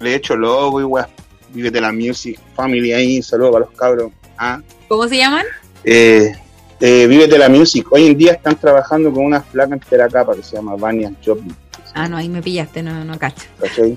[0.00, 1.08] Le he hecho logo y weá.
[1.50, 4.12] Vive de la Music Family ahí, saludos para los cabros.
[4.36, 5.44] Ah, ¿Cómo se llaman?
[5.86, 6.32] Eh,
[6.80, 7.86] eh, Vive de la Music.
[7.90, 11.54] Hoy en día están trabajando con una flaca entera capa que se llama Vania Joplin.
[11.94, 13.46] Ah, no, ahí me pillaste, no, no cacho.
[13.60, 13.96] ¿cachai?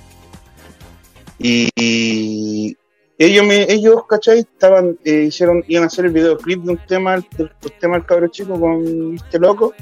[1.40, 2.78] Y, y
[3.18, 4.40] ellos, me, ellos, ¿cachai?
[4.40, 8.28] Estaban, eh, hicieron, iban a hacer el videoclip de un tema, del, tema del cabro
[8.28, 9.74] chico con este loco.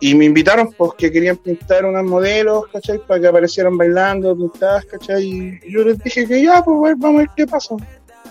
[0.00, 2.98] Y me invitaron porque querían pintar unas modelos, ¿cachai?
[3.06, 5.24] Para que aparecieran bailando, pintadas, ¿cachai?
[5.24, 7.76] Y yo les dije que ya, pues vamos a ver qué pasa,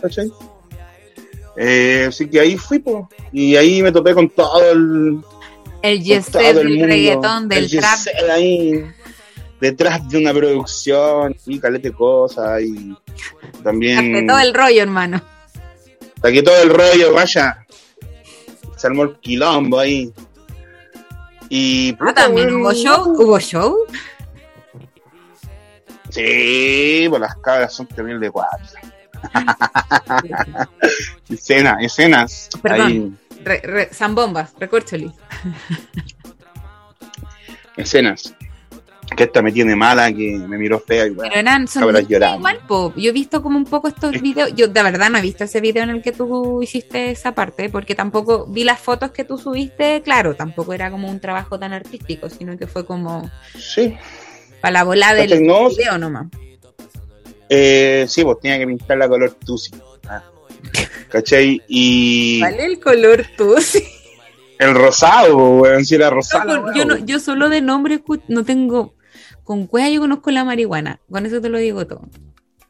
[0.01, 0.31] ¿cachai?
[1.57, 3.03] Eh, así que ahí fui, pues.
[3.31, 5.21] Y ahí me topé con todo el,
[5.81, 6.23] El el
[6.55, 7.99] del reggaetón, del el trap.
[8.31, 8.85] Ahí
[9.59, 12.95] detrás de una producción y calete cosas y
[13.63, 15.21] también Sacaste todo el rollo, hermano.
[16.21, 17.65] saqué todo el rollo, vaya.
[18.77, 20.11] Se armó el quilombo ahí.
[21.49, 23.13] Y Ah, también hubo show.
[23.21, 23.75] ¿Hubo show?
[26.09, 28.65] Sí, pues las cabras son terribles de cuatro.
[31.29, 32.49] Escenas, escenas.
[32.61, 32.87] Perdón.
[32.87, 33.11] Ahí,
[33.43, 35.11] Re, re, Zambombas, recorcholi.
[37.77, 38.35] escenas.
[39.15, 41.29] Que esta me tiene mala, que me miró fea y bueno.
[41.29, 42.93] Pero eran son igual, po.
[42.95, 44.53] Yo he visto como un poco estos videos.
[44.55, 47.67] Yo de verdad no he visto ese video en el que tú hiciste esa parte,
[47.67, 50.01] porque tampoco vi las fotos que tú subiste.
[50.01, 53.97] Claro, tampoco era como un trabajo tan artístico, sino que fue como Sí,
[54.61, 55.45] para la bola del ¿Cachai?
[55.45, 56.27] No, video nomás.
[57.53, 59.71] Eh, sí, pues tenía que pintar la color Tusi.
[60.07, 60.23] Ah.
[61.09, 61.61] ¿Cachai?
[61.67, 63.55] Y ¿Cuál es el color tú?
[63.59, 63.83] Sí.
[64.57, 66.45] El rosado, po, weón, si era rosado.
[66.55, 68.93] No, pues, yo, no, yo solo de nombre no tengo.
[69.43, 71.01] Con cueva yo conozco la marihuana.
[71.11, 72.07] Con eso te lo digo todo.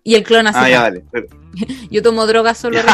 [0.04, 1.04] Y el clon Ah, ya, dale.
[1.12, 1.28] Pero-
[1.92, 2.80] Yo tomo drogas solo.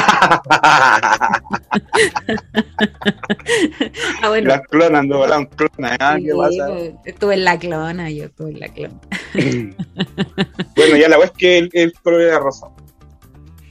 [4.22, 4.50] ah, bueno.
[4.50, 6.68] Las clonas, no, las clonas, ah, Sí, ¿qué pasa?
[6.68, 9.00] pues, estuve en la clona, yo estuve en la clona.
[9.34, 12.74] Bueno, ya la vez que el, el era rosado.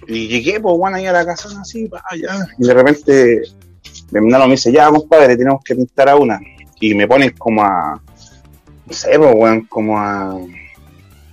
[0.09, 2.47] Y llegué, pues, bueno, ahí a la casa así, pa, ya.
[2.59, 3.43] Y de repente,
[4.11, 6.41] mi hermano me dice, ya, compadre, tenemos que pintar a una.
[6.81, 8.01] Y me ponen como a,
[8.87, 10.39] no sé, pues, weón, como a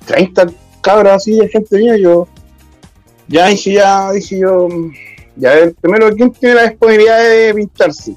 [0.05, 0.47] 30
[0.81, 1.97] cabras así de gente mía.
[1.97, 2.27] Yo,
[3.27, 4.67] ya dije, ya, dije yo,
[5.35, 8.15] ya, a ver, primero, ¿quién tiene la disponibilidad de pintarse?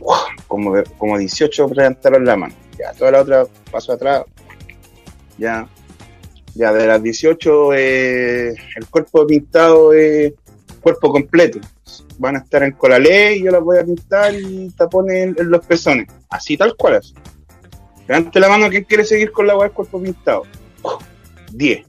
[0.00, 2.54] Uf, como, como 18 presentaron la mano.
[2.78, 4.24] Ya, toda la otra paso atrás.
[5.42, 5.66] Ya,
[6.54, 10.34] ya de las 18, eh, el cuerpo pintado es
[10.80, 11.58] cuerpo completo.
[12.18, 15.66] Van a estar en colalé y yo las voy a pintar y tapones en, los
[15.66, 16.06] pezones.
[16.30, 16.94] Así tal cual.
[16.94, 17.12] Así.
[18.06, 20.44] Levante la mano quien quiere seguir con la weá del cuerpo pintado.
[21.50, 21.86] 10.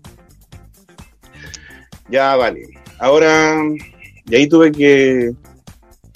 [2.09, 2.69] Ya vale.
[2.97, 3.61] Ahora,
[4.25, 5.31] y ahí tuve que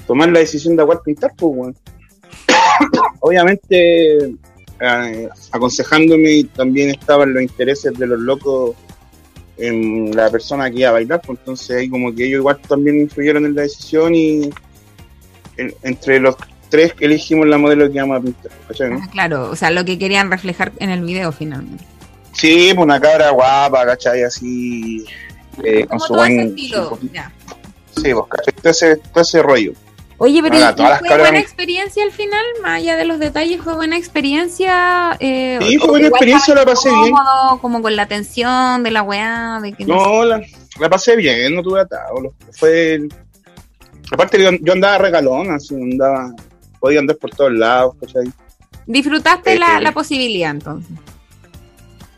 [0.08, 1.76] tomar la decisión de cuál pintar, pues.
[3.20, 4.38] Obviamente,
[4.80, 8.76] eh, aconsejándome también estaban los intereses de los locos
[9.58, 13.00] en la persona que iba a bailar, pues entonces ahí como que ellos igual también
[13.02, 14.50] influyeron en la decisión y
[15.58, 16.36] en- entre los
[16.70, 19.00] tres que elegimos la modelo que íbamos a pintar, ¿cachai, no?
[19.04, 21.84] Ah, claro, o sea, lo que querían reflejar en el video finalmente.
[22.34, 24.22] Sí, pues una cabra guapa, ¿cachai?
[24.24, 25.06] Así,
[25.64, 26.40] eh, con Como su buen...
[26.42, 27.00] estilo.
[27.12, 27.32] ya.
[27.96, 28.54] Sí, pues, ¿cachai?
[28.62, 29.74] Todo ese, todo ese rollo.
[30.20, 32.44] Oye, pero Ahora, ¿y- todas las ¿fue buena experiencia al final?
[32.64, 35.16] Más allá de los detalles, ¿fue buena experiencia?
[35.20, 37.14] Eh, Sí, fue buena experiencia, la pasé bien.
[37.62, 40.06] Como con la tensión de la weá, de que no sé.
[40.10, 40.42] No, la,
[40.80, 42.34] la pasé bien, no tuve atado.
[42.52, 43.00] Fue.
[44.12, 46.32] Aparte, yo, yo andaba regalón, así, andaba.
[46.80, 48.32] Podía andar por todos lados, ¿cachai?
[48.88, 50.92] Disfrutaste la, Eh, la posibilidad entonces.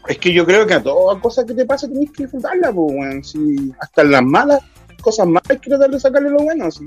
[0.07, 2.93] Es que yo creo que a todas cosas que te pasa tenés que disfrutarla, pues,
[2.95, 3.23] weón.
[3.23, 4.61] Sí, hasta en las malas,
[5.01, 6.85] cosas malas, hay que tratar de sacarle lo bueno, así.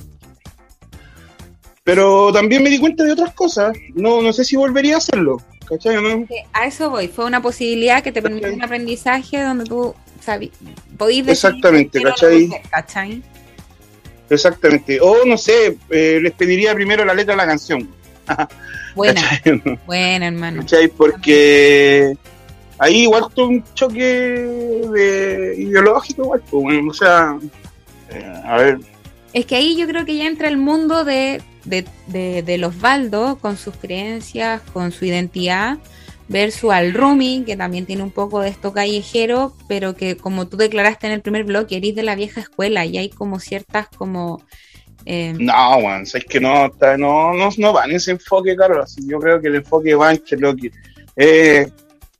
[1.85, 3.77] Pero también me di cuenta de otras cosas.
[3.95, 6.01] No, no sé si volvería a hacerlo, ¿cachai?
[6.01, 6.27] ¿no?
[6.53, 8.59] A eso voy, fue una posibilidad que te permitió ¿Cachai?
[8.59, 10.53] un aprendizaje donde tú sabí,
[10.97, 12.49] podís decidir Exactamente, ¿cachai?
[12.71, 13.23] ¿cachai?
[14.31, 15.01] Exactamente.
[15.01, 17.89] O no sé, eh, les pediría primero la letra de la canción.
[18.95, 19.61] Buena, ¿cachai?
[19.87, 20.61] buena, hermano.
[20.61, 20.87] ¿cachai?
[20.87, 22.15] Porque
[22.79, 27.37] ahí igual tuvo un choque de ideológico, igual, pues, bueno, o sea,
[28.11, 28.79] eh, a ver,
[29.33, 32.81] Es que ahí yo creo que ya entra el mundo de, de, de, de los
[32.81, 35.79] Baldo con sus creencias, con su identidad,
[36.29, 40.57] versus al Rumi, que también tiene un poco de esto callejero, pero que como tú
[40.57, 44.43] declaraste en el primer blog, eres de la vieja escuela y hay como ciertas como...
[45.05, 49.07] eh, no, bueno, es que no, no, no, no va en ese enfoque, claro, así,
[49.07, 50.71] yo creo que el enfoque va en que lo que
[51.17, 51.71] eh,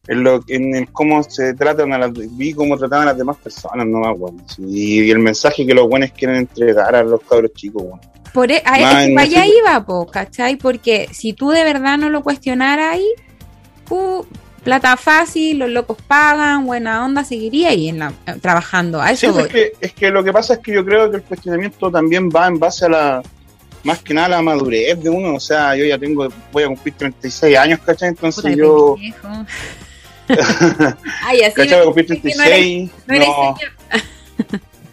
[0.09, 3.37] en, lo, en el cómo se tratan a las, vi cómo trataban a las demás
[3.39, 7.23] personas, no más, bueno, sí, y el mensaje que los buenos quieren entregar a los
[7.23, 8.01] cabros chicos, bueno.
[8.33, 9.53] Por e- a- Man, es que para allá sí.
[9.59, 10.57] iba, po, ¿cachai?
[10.57, 13.07] Porque si tú de verdad no lo cuestionaras ahí,
[13.85, 14.27] pu,
[14.65, 19.03] plata fácil, los locos pagan, buena onda, seguiría ahí en la, eh, trabajando.
[19.03, 19.49] A Sí, eso es voy.
[19.49, 22.47] que, es que lo que pasa es que yo creo que el cuestionamiento también va
[22.47, 23.23] en base a la,
[23.83, 26.95] más que nada la madurez de uno, o sea, yo ya tengo, voy a cumplir
[26.95, 28.11] 36 años, ¿cachai?
[28.11, 28.97] Entonces Puta, yo.
[31.25, 31.69] Ay, así ¿cachai?
[31.69, 33.73] Voy a cumplir que no eres- 36, no eres no, señor.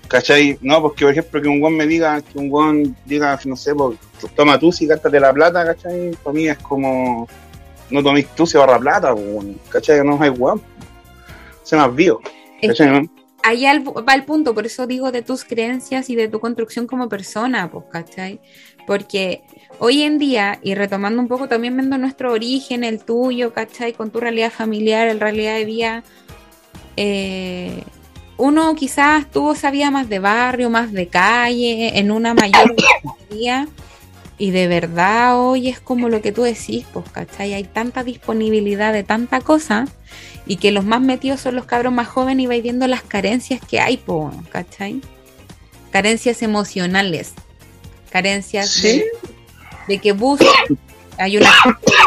[0.10, 0.58] ¿Cachai?
[0.62, 3.74] No, porque por ejemplo que un guan me diga, que un guan diga, no sé,
[3.74, 3.98] pues,
[4.36, 6.12] toma tú si gástate la plata, ¿cachai?
[6.24, 7.28] Para mí es como,
[7.90, 10.04] no toméis tú si ahorra plata, pues, ¿cachai?
[10.04, 10.60] No hay guan,
[11.64, 12.20] se más vivo,
[12.62, 12.88] Es ¿cachai?
[12.92, 12.98] no?
[12.98, 13.10] El-
[14.08, 17.72] va el punto, por eso digo de tus creencias y de tu construcción como persona,
[17.72, 18.42] pues, ¿cachai?
[18.86, 19.44] Porque
[19.78, 23.94] hoy en día, y retomando un poco también viendo nuestro origen, el tuyo, ¿cachai?
[23.94, 26.04] Con tu realidad familiar, el realidad de vida,
[26.98, 27.84] eh,
[28.40, 32.74] uno quizás tuvo esa vida más de barrio, más de calle, en una mayor
[33.30, 33.68] día,
[34.38, 37.54] y de verdad hoy es como lo que tú decís, pues, ¿cachai?
[37.54, 39.86] Hay tanta disponibilidad de tanta cosa
[40.48, 43.60] y que los más metidos son los cabros más jóvenes y vais viendo las carencias
[43.60, 45.02] que hay, po, ¿cachai?
[45.92, 47.34] Carencias emocionales,
[48.10, 48.88] carencias Sí.
[49.00, 49.06] de,
[49.90, 50.48] de que buscan,
[51.18, 51.52] hay una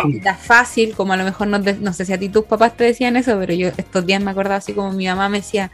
[0.06, 2.84] vida fácil, como a lo mejor no, no sé si a ti tus papás te
[2.84, 5.70] decían eso, pero yo estos días me acordaba así como mi mamá me decía,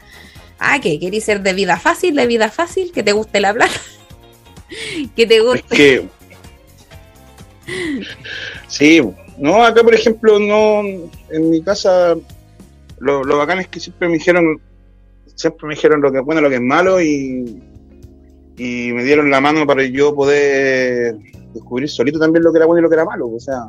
[0.59, 3.73] ah, que querís ser de vida fácil, de vida fácil, que te guste la plata,
[5.15, 5.75] que te Es guste.
[5.75, 6.07] que.
[8.67, 9.01] Sí,
[9.37, 12.15] no, acá por ejemplo, no, en mi casa,
[12.99, 14.59] lo, lo bacán es que siempre me dijeron,
[15.35, 17.61] siempre me dijeron lo que es bueno, lo que es malo y,
[18.57, 21.15] y me dieron la mano para yo poder
[21.53, 23.27] descubrir solito también lo que era bueno y lo que era malo.
[23.29, 23.63] O sea,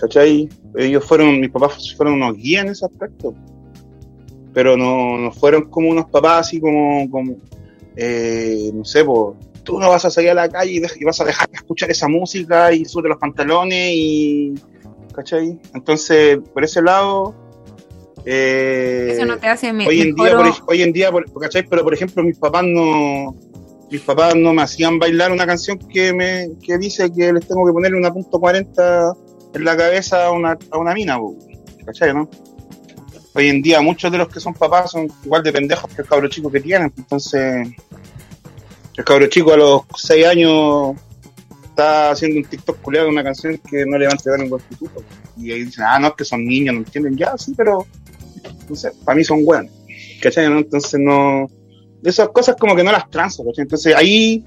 [0.00, 0.48] ¿cachai?
[0.76, 3.34] Ellos fueron, mis papás fueron unos guías en ese aspecto.
[4.54, 7.36] Pero no, no fueron como unos papás así como, como
[7.96, 11.24] eh, no sé, pues, tú no vas a salir a la calle y, vas a
[11.24, 14.54] dejar de escuchar esa música y sube los pantalones y,
[15.12, 15.58] ¿cachai?
[15.74, 17.34] Entonces, por ese lado,
[18.24, 21.66] eh, Eso no te hace me- hoy en día, por, hoy en día, por- ¿cachai?
[21.68, 23.34] Pero por ejemplo, mis papás no,
[23.90, 27.66] mis papás no me hacían bailar una canción que me, que dice que les tengo
[27.66, 29.14] que ponerle una punto 40
[29.54, 31.18] en la cabeza a una, a una mina,
[31.84, 32.14] ¿cachai?
[32.14, 32.28] ¿no?
[33.34, 36.08] Hoy en día muchos de los que son papás son igual de pendejos que el
[36.08, 37.68] cabro chico que tienen, entonces
[38.96, 40.94] el cabro chico a los 6 años
[41.64, 44.62] está haciendo un TikTok culeado de una canción que no le va a entregar buen
[44.62, 45.02] futuro.
[45.36, 47.16] Y ahí dicen, ah, no, es que son niños, no entienden.
[47.16, 47.84] Ya, sí, pero
[48.68, 49.72] no sé, para mí son buenos.
[50.22, 50.44] ¿Cachai?
[50.46, 51.50] Entonces no.
[52.04, 53.62] Esas cosas como que no las transo, ¿cachai?
[53.62, 54.44] Entonces ahí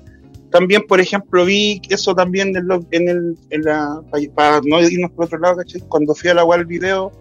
[0.50, 4.02] también, por ejemplo, vi eso también en, lo- en el, en la,
[4.34, 5.82] para no irnos por otro lado, ¿cachai?
[5.90, 7.12] Cuando fui a la web el video,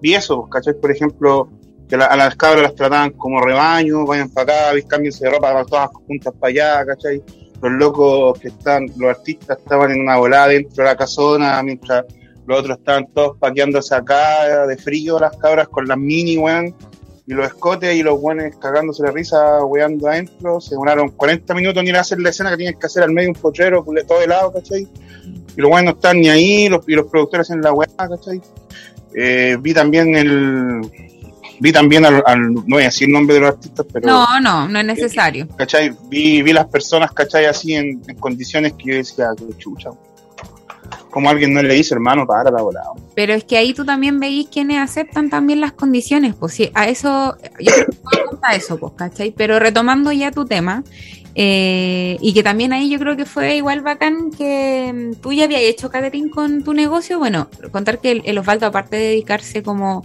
[0.00, 0.74] vi eso, ¿cachai?
[0.74, 1.48] Por ejemplo,
[1.88, 5.52] que la- a las cabras las trataban como rebaño, vayan para acá, cámbiense de ropa,
[5.52, 7.22] van todas juntas para allá, ¿cachai?
[7.60, 12.04] Los locos que están, los artistas estaban en una volada dentro de la casona, mientras
[12.46, 16.74] los otros estaban todos paqueándose acá de frío, las cabras con las mini, weón,
[17.24, 20.60] y los escotes y los buenos cagándose de risa, weando adentro.
[20.60, 23.12] Se demoraron 40 minutos en ir a hacer la escena que tienen que hacer al
[23.12, 24.88] medio un cule- todo helado, ¿cachai?
[25.56, 28.40] Y los buenos no están ni ahí, los, y los productores en la weá, ¿cachai?
[29.14, 30.80] Eh, vi también el.
[31.60, 34.06] Vi también al, al- No voy a decir el nombre de los artistas, pero.
[34.08, 35.46] No, no, no es necesario.
[35.56, 35.92] ¿cachai?
[36.08, 37.44] Vi, vi las personas, ¿cachai?
[37.46, 39.90] Así en, en condiciones que yo decía, qué chucha.
[41.10, 42.88] Como alguien no le dice, hermano, para la volada.
[43.14, 46.88] Pero es que ahí tú también veis quienes aceptan también las condiciones, pues sí, a
[46.88, 47.72] eso, yo
[48.10, 49.30] creo que a eso, pues, ¿cachai?
[49.36, 50.82] Pero retomando ya tu tema,
[51.34, 55.44] eh, y que también ahí yo creo que fue igual bacán que mm, tú ya
[55.44, 59.62] habías hecho catering con tu negocio, bueno, contar que el, el Osvaldo, aparte de dedicarse
[59.62, 60.04] como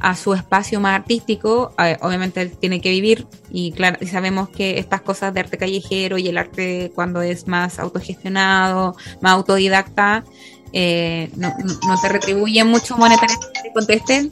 [0.00, 4.50] a su espacio más artístico, eh, obviamente él tiene que vivir y claro, y sabemos
[4.50, 10.24] que estas cosas de arte callejero y el arte cuando es más autogestionado, más autodidacta,
[10.72, 13.70] eh, no, no- no te retribuyen mucho monetariamente.
[13.72, 14.28] Conteste,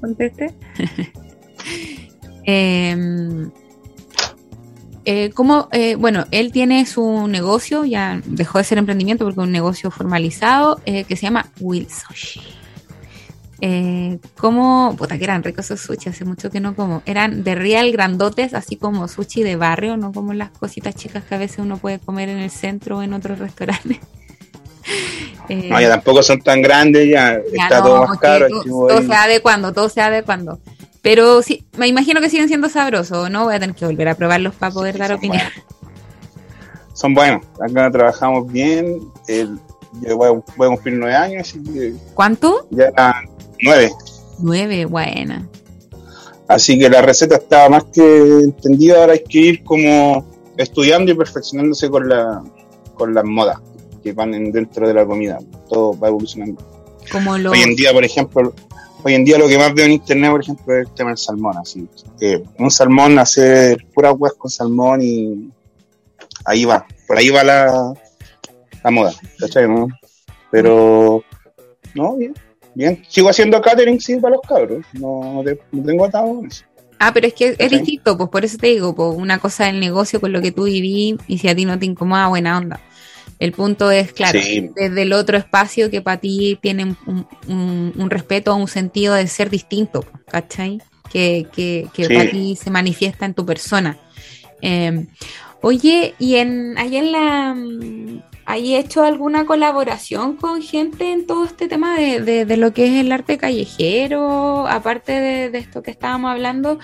[0.00, 0.54] conteste.
[2.44, 3.50] Em,
[5.04, 9.46] eh, ¿cómo, eh, bueno, él tiene su negocio, ya dejó de ser emprendimiento porque es
[9.46, 12.40] un negocio formalizado eh, que se llama Sushi.
[13.62, 14.94] Eh, ¿Cómo?
[14.96, 17.02] Puta, que eran ricos esos sushi, hace mucho que no como.
[17.04, 21.34] Eran de real grandotes, así como sushi de barrio, no como las cositas chicas que
[21.34, 23.98] a veces uno puede comer en el centro o en otros restaurantes.
[25.48, 28.46] Eh, No, ya tampoco son tan grandes, ya, ya está no, todo más caro.
[28.48, 30.60] todo, todo se adecuando, todo se adecuando.
[31.02, 33.44] Pero sí, me imagino que siguen siendo sabrosos, ¿no?
[33.44, 35.42] Voy a tener que volver a probarlos para poder dar opinión.
[36.92, 39.00] Son buenos, acá trabajamos bien.
[39.26, 39.58] el-
[40.02, 42.68] yo voy a, voy a cumplir nueve años, así que ¿Cuánto?
[42.70, 42.92] ya
[43.62, 43.90] nueve.
[44.38, 45.48] Nueve, buena.
[46.46, 48.02] Así que la receta estaba más que
[48.44, 50.24] entendida, ahora hay que ir como
[50.56, 52.42] estudiando y perfeccionándose con la
[52.94, 53.58] con las modas
[54.02, 55.38] que van en- dentro de la comida.
[55.68, 56.60] Todo va evolucionando.
[57.10, 57.32] Como.
[57.32, 58.52] Hoy en día, por ejemplo,
[59.02, 61.18] hoy en día lo que más veo en internet, por ejemplo, es el tema del
[61.18, 61.86] salmón, así.
[62.18, 65.50] Que un salmón, hacer puras huevas con salmón y
[66.44, 67.92] ahí va, por ahí va la,
[68.84, 69.68] la moda, ¿cachai?
[69.68, 69.88] no?
[70.50, 71.22] Pero,
[71.94, 72.34] no, bien,
[72.74, 73.02] bien.
[73.08, 74.84] Sigo haciendo catering, sí, para los cabros.
[74.94, 76.64] No, no te- no tengo atado con eso.
[76.98, 79.80] Ah, pero es que es distinto, pues por eso te digo, pues una cosa del
[79.80, 82.78] negocio con lo que tú viví y si a ti no te incomoda, buena onda.
[83.40, 84.70] El punto es, claro, Sí.
[84.76, 89.26] desde el otro espacio que para ti tiene un, un- un respeto, un sentido de
[89.26, 90.80] ser distinto, ¿cachai?
[91.10, 92.14] Que, que, que Sí.
[92.14, 93.98] para ti se manifiesta en tu persona.
[94.62, 95.06] Eh,
[95.62, 97.56] oye, ¿y en, ahí en la...
[98.50, 102.86] ¿Hay hecho alguna colaboración con gente en todo este tema de, de- de lo que
[102.86, 104.66] es el arte callejero?
[104.66, 106.78] Aparte de, de esto que estábamos hablando,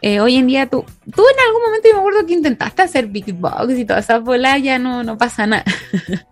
[0.00, 3.06] eh, hoy en día tú, tú en algún momento yo me acuerdo que intentaste hacer
[3.08, 5.64] Big Box y todas esas bolas, ya no, no pasa nada.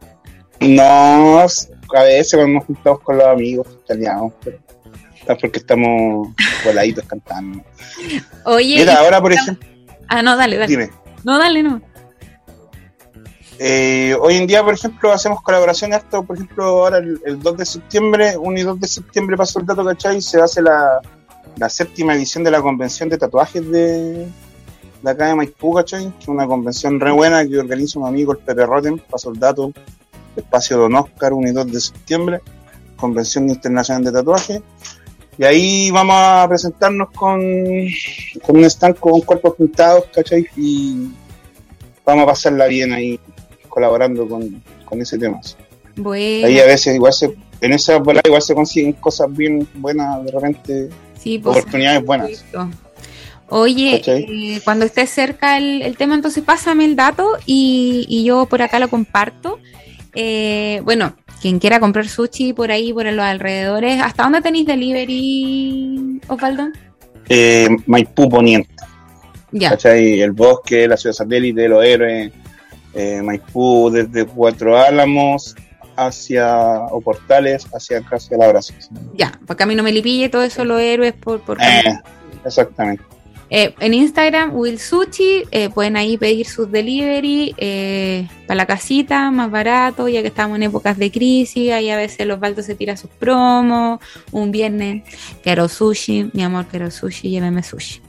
[0.60, 4.58] No, a veces cuando nos juntamos con los amigos, italianos, pero
[5.28, 6.28] es porque estamos
[6.64, 7.62] voladitos cantando.
[8.46, 9.68] Oye, Mira, ahora, por ejemplo,
[10.08, 10.70] ah, no, dale, dale.
[10.70, 10.90] dime.
[11.24, 11.82] No, dale, no.
[13.58, 17.64] Eh, hoy en día, por ejemplo, hacemos colaboraciones por ejemplo, ahora el, el 2 de
[17.64, 20.20] septiembre, 1 y 2 de septiembre pasó el dato, ¿cachai?
[20.20, 21.00] Se hace la,
[21.56, 24.28] la séptima edición de la convención de tatuajes de,
[25.02, 26.12] de acá de Maipú, ¿cachai?
[26.12, 29.38] Que es una convención re buena que organiza un amigo, el Pepe Rotten, pasó el
[29.38, 29.72] dato,
[30.36, 32.40] espacio Don Oscar, 1 y 2 de septiembre,
[32.96, 34.60] Convención Internacional de Tatuajes.
[35.38, 37.40] Y ahí vamos a presentarnos con,
[38.42, 40.46] con un stand con cuerpos pintados, ¿cachai?
[40.56, 41.10] Y
[42.04, 43.18] vamos a pasarla bien ahí
[43.76, 45.38] colaborando con, con ese tema.
[45.96, 50.24] Bueno, Ahí a veces igual se, en esa bola igual se consiguen cosas bien buenas,
[50.24, 50.88] de repente,
[51.22, 52.42] sí, pues, oportunidades buenas.
[53.50, 58.46] Oye, eh, cuando esté cerca el, el tema, entonces pásame el dato y, y yo
[58.46, 59.58] por acá lo comparto.
[60.14, 66.18] Eh, bueno, quien quiera comprar sushi por ahí, por los alrededores, ¿hasta dónde tenéis delivery,
[66.28, 66.68] Osvaldo?
[67.28, 68.74] Eh, Maipú Poniente,
[69.52, 70.22] Ya, ¿cachai?
[70.22, 72.32] El bosque, la ciudad satélite, los héroes,
[72.96, 75.54] eh, Maipú desde Cuatro Álamos
[75.96, 76.56] hacia,
[76.90, 78.76] o Portales hacia casi la Brasil.
[79.14, 81.40] ya, para Camino Melipilla y todo eso, los héroes por...
[81.40, 82.00] por Eh,
[82.44, 83.04] exactamente.
[83.48, 89.30] Eh, en Instagram, Will Sushi, eh, pueden ahí pedir sus delivery eh, para la casita,
[89.30, 92.74] más barato, ya que estamos en épocas de crisis, ahí a veces los baldos se
[92.74, 94.00] tira sus promos,
[94.32, 95.04] un viernes,
[95.44, 98.00] quiero sushi, mi amor, quiero sushi, lléveme sushi.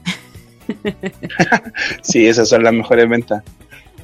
[2.02, 3.42] Sí, esas son las mejores ventas.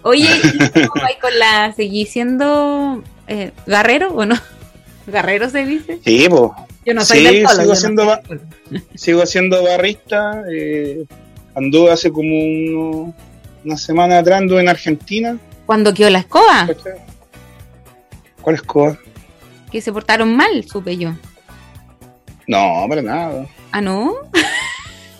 [0.05, 4.37] Oye, ¿y cómo vais con la, seguí siendo eh, guerrero o no?
[5.07, 5.99] ¿Guerrero se dice?
[6.05, 6.51] Sí, pues.
[6.87, 7.55] Yo no soy Sí, del polo.
[7.57, 8.21] sigo no siendo ba-.
[8.95, 10.43] Sigo siendo barrista.
[10.53, 11.05] Eh,
[11.55, 13.15] anduve hace como uno-
[13.65, 15.39] una semana atrás, anduve en Argentina.
[15.67, 16.69] Cuando quedó la escoba.
[18.43, 18.99] ¿Cuál escoba?
[19.73, 21.15] que se portaron mal, supe yo.
[22.47, 23.47] No, para nada.
[23.73, 24.15] Ah, ¿no?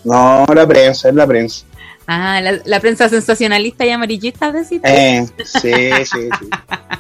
[0.05, 1.65] No, la prensa, es la prensa.
[2.07, 4.81] Ah, la, la prensa sensacionalista y amarillista, decís.
[4.85, 5.73] Eh, sí,
[6.05, 6.29] sí,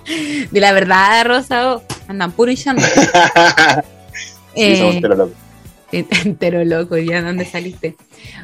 [0.06, 0.48] sí.
[0.50, 2.82] De la verdad, Rosa, oh, andan puro hinchando.
[4.56, 5.34] sí, somos Eh, pero locos.
[6.24, 7.96] entero loco, ya dónde saliste.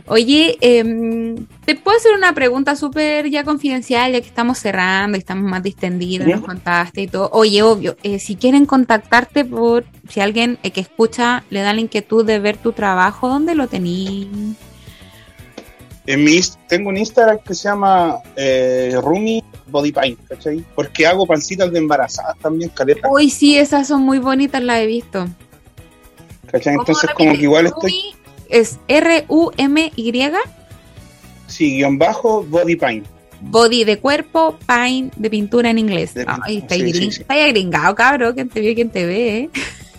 [0.06, 5.20] Oye, em, te puedo hacer una pregunta súper ya confidencial, ya que estamos cerrando y
[5.20, 6.36] estamos más distendidos, Ya.
[6.36, 7.28] nos contaste y todo.
[7.32, 11.80] Oye, obvio, eh, si quieren contactarte por, si alguien eh, que escucha le da la
[11.80, 14.54] inquietud de ver tu trabajo, ¿dónde lo tení?
[16.06, 20.64] En mi, tengo un Instagram que se llama eh, Rumi Body Paint, ¿cachai?
[20.74, 24.86] Porque hago pancitas de embarazadas también, caleta, Uy, sí, esas son muy bonitas, las he
[24.86, 25.28] visto.
[26.50, 26.74] ¿cachai?
[26.74, 27.24] ¿Cómo Entonces, repite?
[27.24, 28.14] como que igual estoy, Rumi
[28.48, 30.12] Es R-U-M-Y,
[31.46, 33.06] sí, guion bajo, Body Paint.
[33.42, 36.14] body de cuerpo, paint de pintura en inglés.
[36.14, 37.20] De- Ay, está sí, sí, sí.
[37.22, 38.34] está gringado, cabrón.
[38.34, 39.38] ¿Quién te vio, quién te ve?
[39.38, 39.50] ¿eh?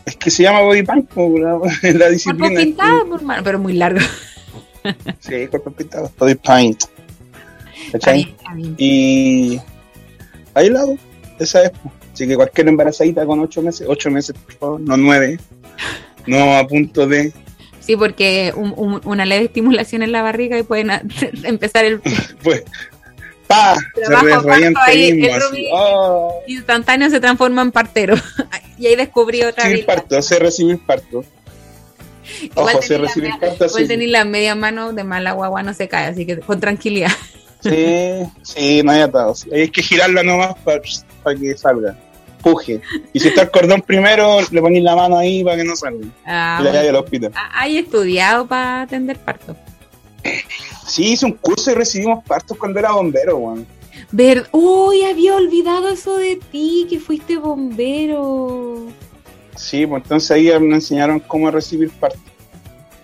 [0.06, 2.60] Es que se llama Body Paint, como la, la Cuerpo disciplina.
[2.62, 3.99] pintado, por mano, pero muy largo.
[5.19, 6.84] Sí, cuerpo pintado, Body Paint.
[7.91, 8.36] ¿Cachai?
[8.77, 9.59] Y
[10.53, 10.97] ahí la hago,
[11.39, 11.71] esa es.
[11.71, 11.93] pues.
[12.13, 15.39] Así que cualquier embarazadita con ocho meses, ocho meses, por favor, no nueve,
[16.27, 17.32] no a punto de,
[17.79, 21.01] Sí, porque un- un- una leve estimulación en la barriga y pueden a-
[21.43, 21.99] empezar el
[22.43, 22.63] pues,
[23.47, 24.47] pa, se Trabajo
[25.73, 28.15] oh, instantáneo se transforma en partero.
[28.77, 29.86] y ahí descubrí otra vez.
[29.86, 31.23] parto, sé recibir parto.
[32.55, 35.88] Ojo, tenés la recibir parto, Igual tener la media mano de mala guagua no se
[35.88, 37.11] cae, así que con tranquilidad.
[37.61, 39.36] Sí, sí, no hay atado.
[39.36, 39.49] sí.
[39.53, 41.95] Hay que girarla nomás para que salga.
[42.41, 42.82] Puje.
[43.13, 46.07] Y si está el cordón primero, le ponéis la mano ahí para que no salga.
[46.25, 46.89] Ah, la bueno.
[46.89, 47.32] al hospital.
[47.36, 49.55] Ah, ¿Hay estudiado para atender parto?
[50.88, 53.67] Sí, hice un curso y recibimos partos cuando era bombero, weón.
[54.11, 58.88] Ver, uy, había olvidado eso de ti, que fuiste bombero.
[59.62, 62.20] Sí, pues entonces ahí me enseñaron cómo recibir partos.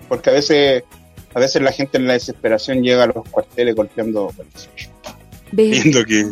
[0.09, 0.83] Porque a veces,
[1.35, 4.33] a veces la gente en la desesperación llega a los cuarteles golpeando,
[5.51, 6.31] viendo que,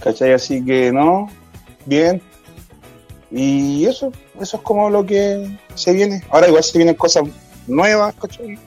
[0.00, 0.32] ¿cachai?
[0.32, 1.28] Así que no,
[1.84, 2.22] bien.
[3.30, 4.10] Y eso,
[4.40, 6.22] eso es como lo que se viene.
[6.30, 7.24] Ahora igual se vienen cosas
[7.66, 8.58] nuevas, ¿cachai?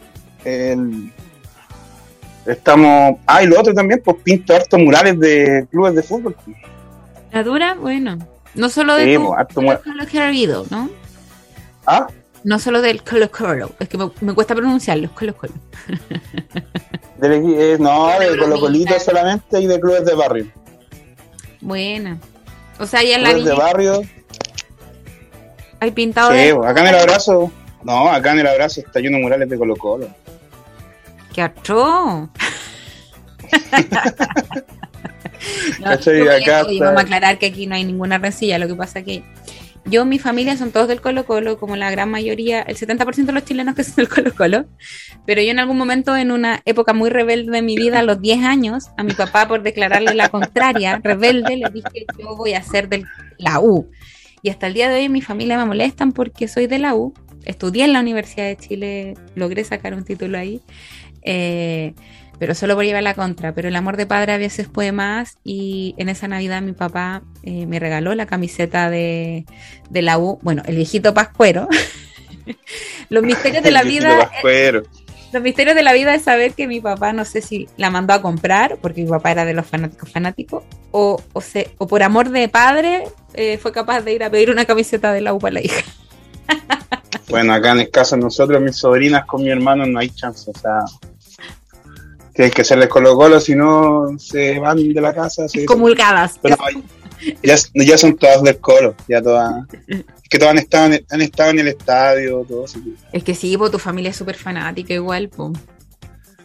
[0.46, 1.12] El-
[2.46, 6.36] estamos, ah, y lo otro también, pues pinto hartos murales de clubes de fútbol.
[7.32, 8.20] La dura, bueno.
[8.58, 9.16] No solo de Sí,
[9.54, 9.82] Colo.
[9.84, 10.06] Colo
[10.70, 10.90] ¿no?
[11.86, 12.08] Ah,
[12.44, 13.72] No solo del Colo Colo.
[13.80, 15.54] Es que me, me cuesta pronunciarlo, Colo Colo.
[17.42, 18.38] equi- eh, no, de.
[18.38, 20.52] Colo Colito solamente y de clubes de barrio.
[21.62, 22.18] Buena.
[22.80, 24.02] O sea, ya en la Clubes de villa barrio,
[25.80, 26.52] hay pintado sí, de...
[26.52, 27.52] acá en el abrazo,
[27.84, 30.08] no, acá en el abrazo está lleno de murales de Colo Colo.
[31.34, 32.30] ¡Qué atroz!
[35.80, 38.58] No, Acá está- vamos a aclarar que aquí no hay ninguna rencilla.
[38.58, 39.24] Lo que pasa que
[39.86, 43.32] yo, mi familia son todos del Colo Colo, como la gran mayoría, el 70% de
[43.32, 44.66] los chilenos que son del Colo Colo.
[45.26, 48.22] Pero yo en algún momento, en una época muy rebelde de mi vida, a los
[48.22, 52.64] 10 años, a mi papá, por declararle la contraria, rebelde, le dije yo voy a
[52.64, 53.06] ser de
[53.38, 53.90] la U.
[54.42, 57.14] Y hasta el día de hoy mi familia me molestan porque soy de la U.
[57.46, 60.62] Estudié en la Universidad de Chile, logré sacar un título ahí.
[61.24, 61.94] Eh,
[62.40, 63.54] pero solo por llevar la contra.
[63.54, 67.24] Pero el amor de padre a veces puede más y en esa Navidad mi papá
[67.44, 69.46] eh, me regaló la camiseta de,
[69.90, 71.68] de la U, bueno, el viejito pascuero.
[73.10, 74.82] los misterios de la vida, Pascuero.
[74.82, 77.90] los Los misterios de la vida es saber que mi papá, no sé si la
[77.90, 81.88] mandó a comprar, porque mi papá era de los fanáticos fanáticos, o, o, se- o
[81.88, 83.04] por amor de padre
[83.34, 85.84] eh, fue capaz de ir a pedir una camiseta de la U para la hija.
[87.30, 90.50] Bueno, acá en el caso de nosotros, mis sobrinas con mi hermano, no hay chance.
[90.50, 90.80] O sea,
[92.38, 95.48] tienen que serles Colo Colo, si no se van de la casa.
[95.50, 96.38] se- Comulgadas.
[96.40, 96.80] Pero no,
[97.42, 99.66] ya, ya son todas del Colo, ya todas.
[99.88, 102.66] Es que todas han estado en, han estado en el estadio, todo
[103.12, 105.58] Es que sí, pues tu familia es súper fanática igual, pues.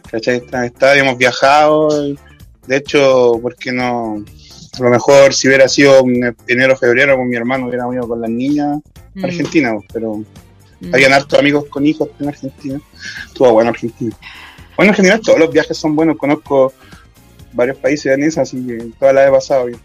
[0.09, 0.37] ¿cachai?
[0.37, 2.07] Está en el estadio, hemos viajado.
[2.07, 2.17] y,
[2.65, 4.23] De hecho, ¿por qué no?
[4.79, 8.07] A lo mejor si hubiera sido en enero o febrero con mi hermano, hubiera ido
[8.07, 8.79] con las niñas
[9.15, 10.15] Mm, Argentina, pues, pero
[10.79, 10.91] mm.
[10.91, 12.81] habían hartos amigos con hijos en Argentina.
[13.27, 14.15] Estuvo bueno Argentina.
[14.75, 16.17] Bueno, en general todos los viajes son buenos.
[16.17, 16.73] Conozco
[17.53, 19.79] varios países en esa, así que todas las he pasado bien.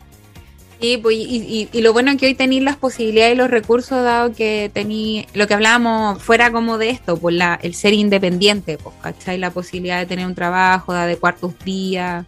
[0.81, 4.33] Sí, pues, y lo bueno es que hoy tenéis las posibilidades y los recursos, dado
[4.33, 8.95] que tení lo que hablábamos fuera como de esto, pues la, el ser independiente, pues,
[9.03, 9.39] ¿cachai?
[9.39, 12.27] La posibilidad de tener un trabajo, de adecuar tus días.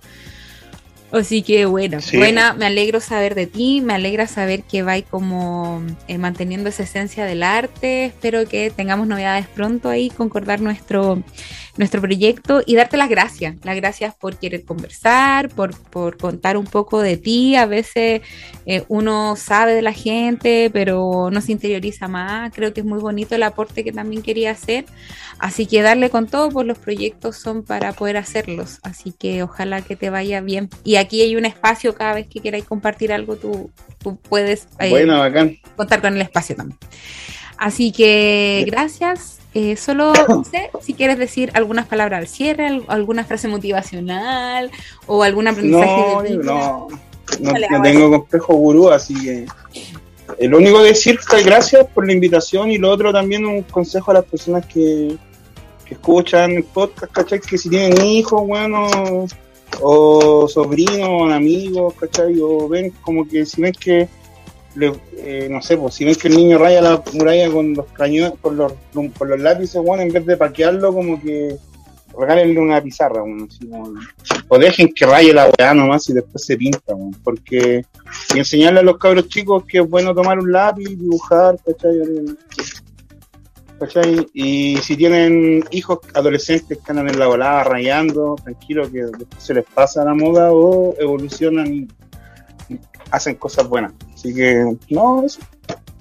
[1.13, 2.19] Así que buena, Sí.
[2.19, 6.85] buena, me alegro saber de ti, me alegra saber que vais como eh, manteniendo esa
[6.85, 11.21] esencia del arte, espero que tengamos novedades pronto ahí, concordar nuestro,
[11.77, 16.67] nuestro proyecto y darte las gracias, las gracias por querer conversar, por, por contar un
[16.67, 18.23] poco de ti, a veces
[18.67, 23.01] eh, uno sabe de la gente, pero no se interioriza más, creo que es muy
[23.01, 24.85] bonito el aporte que también quería hacer,
[25.41, 29.83] así que darle con todo, pues los proyectos son para poder hacerlos, así que ojalá
[29.83, 30.69] que te vaya bien.
[30.85, 33.71] Y aquí hay un espacio, cada vez que queráis compartir algo, tú,
[34.03, 35.57] tú puedes eh, Bueno, bacán.
[35.77, 36.79] contar con el espacio también.
[37.59, 39.39] Así que gracias.
[39.53, 44.71] Eh, solo no sé si quieres decir algunas palabras al cierre, al- alguna frase motivacional
[45.07, 46.43] o algún aprendizaje No, de vida.
[46.45, 46.89] no,
[47.41, 49.47] no, no tengo complejo gurú, así que
[50.49, 54.13] lo único que decir es gracias por la invitación y lo otro también un consejo
[54.13, 55.17] a las personas que,
[55.85, 57.41] que escuchan el podcast, ¿cachai?
[57.41, 59.27] Que si tienen hijos, bueno,
[59.81, 62.39] o sobrinos, amigos, ¿cachai?
[62.41, 64.09] O ven como que si ven que,
[64.75, 67.87] le- eh, no sé, pues si ven que el niño raya la muralla con los
[67.87, 68.73] cañones, con los,
[69.17, 71.57] con los lápices, bueno, en vez de parquearlo, como que
[72.19, 73.47] regálenle una pizarra, bueno,
[74.49, 77.85] o dejen que raye la weá nomás y después se pinta, porque
[78.35, 81.93] y enseñarle a los cabros chicos que es bueno tomar un lápiz, dibujar, ¿cachai?
[83.81, 84.27] ¿Cachai?
[84.35, 89.55] Y si tienen hijos adolescentes que andan en la volada rayando, tranquilo que después se
[89.55, 91.89] les pasa la moda o evolucionan y
[93.11, 93.95] hacen cosas buenas.
[94.15, 95.41] Así que, no, eso.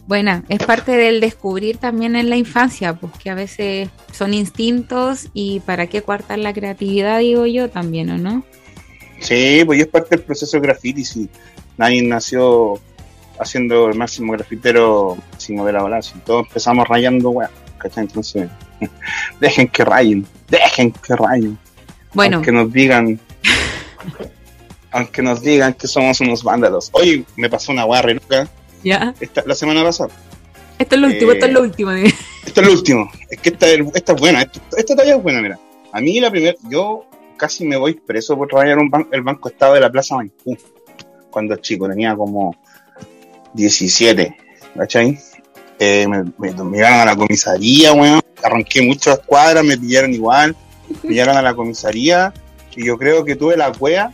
[0.07, 5.29] Buena, es parte del descubrir también en la infancia, pues que a veces son instintos
[5.33, 8.43] y para qué coartar la creatividad, digo yo también, ¿o no?
[9.21, 11.05] Sí, pues es parte del proceso de graffiti.
[11.05, 11.29] Si
[11.77, 12.81] nadie nació
[13.39, 17.49] haciendo el máximo grafitero máximo de la si todos empezamos rayando, weá,
[17.79, 18.03] ¿cachai?
[18.05, 18.49] Entonces,
[19.39, 21.57] dejen que rayen, dejen que rayen.
[22.13, 23.19] Bueno, Aunque nos digan,
[24.91, 26.89] aunque nos digan que somos unos vándalos.
[26.93, 28.47] Oye, me pasó una re loca
[28.83, 29.13] ya.
[29.19, 30.09] esta, la semana pasada.
[30.79, 31.91] Esto es lo último, Eh, esto es lo último.
[31.91, 32.13] dime.
[32.45, 33.11] Esto es lo último.
[33.29, 34.41] Es que esta, esta es buena.
[34.41, 35.59] Esta, esta talla es buena, mira.
[35.91, 37.05] A mí la primera, yo
[37.37, 40.57] casi me voy preso por rayar un ban- el Banco Estado de la Plaza Maipú.
[41.29, 42.55] Cuando chico, tenía como
[43.53, 44.35] 17,
[44.75, 45.19] ¿cachai?
[45.79, 48.21] Eh, me, me, a la comisaría, weón.
[48.43, 50.55] Arranqué muchas cuadras, me pillaron igual.
[51.03, 52.33] Me llevaron a la comisaría.
[52.75, 54.11] Y yo creo que tuve la cueva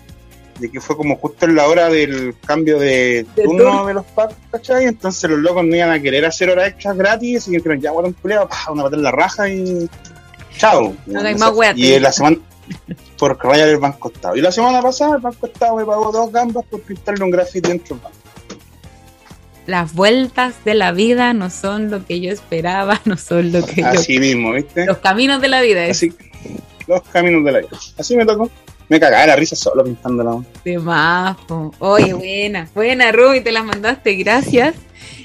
[0.60, 3.86] de que fue como justo en la hora del cambio de De turno turno.
[3.88, 4.86] de los pacos, ¿cachai?
[4.86, 8.10] Entonces los locos no iban a querer hacer horas extras gratis y dijeron, ya, bueno,
[8.10, 9.90] un culeo, una patada en la raja y
[10.58, 10.96] chao.
[11.06, 12.38] No hay más y la semana,
[13.18, 14.36] por rayar el Banco Estado.
[14.36, 17.68] Y la semana pasada el Banco Estado me pagó dos gambas por pintarle un grafiti
[17.70, 18.18] dentro del banco.
[19.66, 23.82] Las vueltas de la vida no son lo que yo esperaba, no son lo que
[23.82, 23.88] yo...
[23.88, 24.86] Así mismo, ¿viste?
[24.86, 26.14] Los caminos de la vida es Así,
[26.88, 27.78] los caminos de la vida.
[27.98, 28.50] Así me tocó.
[28.88, 30.44] Me cagaba la risa solo pintándola.
[30.64, 30.80] de
[31.48, 31.74] po.
[31.80, 34.76] Oye, buena, buena, Ruby, te las mandaste, gracias.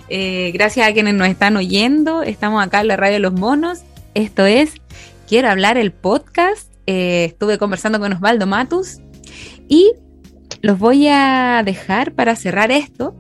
[0.09, 2.23] Eh, gracias a quienes nos están oyendo.
[2.23, 3.81] Estamos acá en la radio de los monos.
[4.15, 4.81] Esto es
[5.31, 6.69] Quiero hablar el podcast.
[6.89, 8.99] Eh, estuve conversando con Osvaldo Matus
[9.69, 9.93] y
[10.63, 13.17] los voy a dejar para cerrar esto.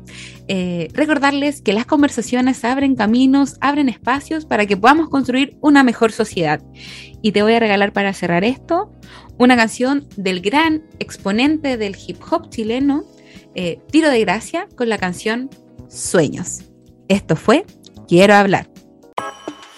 [0.53, 6.11] eh, recordarles que las conversaciones abren caminos, abren espacios para que podamos construir una mejor
[6.11, 6.61] sociedad.
[7.23, 8.91] Y te voy a regalar para cerrar esto
[9.39, 13.05] una canción del gran exponente del hip hop chileno,
[13.55, 15.51] eh, Tiro de Gracia, con la canción
[15.89, 16.63] Sueños.
[17.09, 17.65] Esto fue
[18.11, 18.69] Quiero hablar.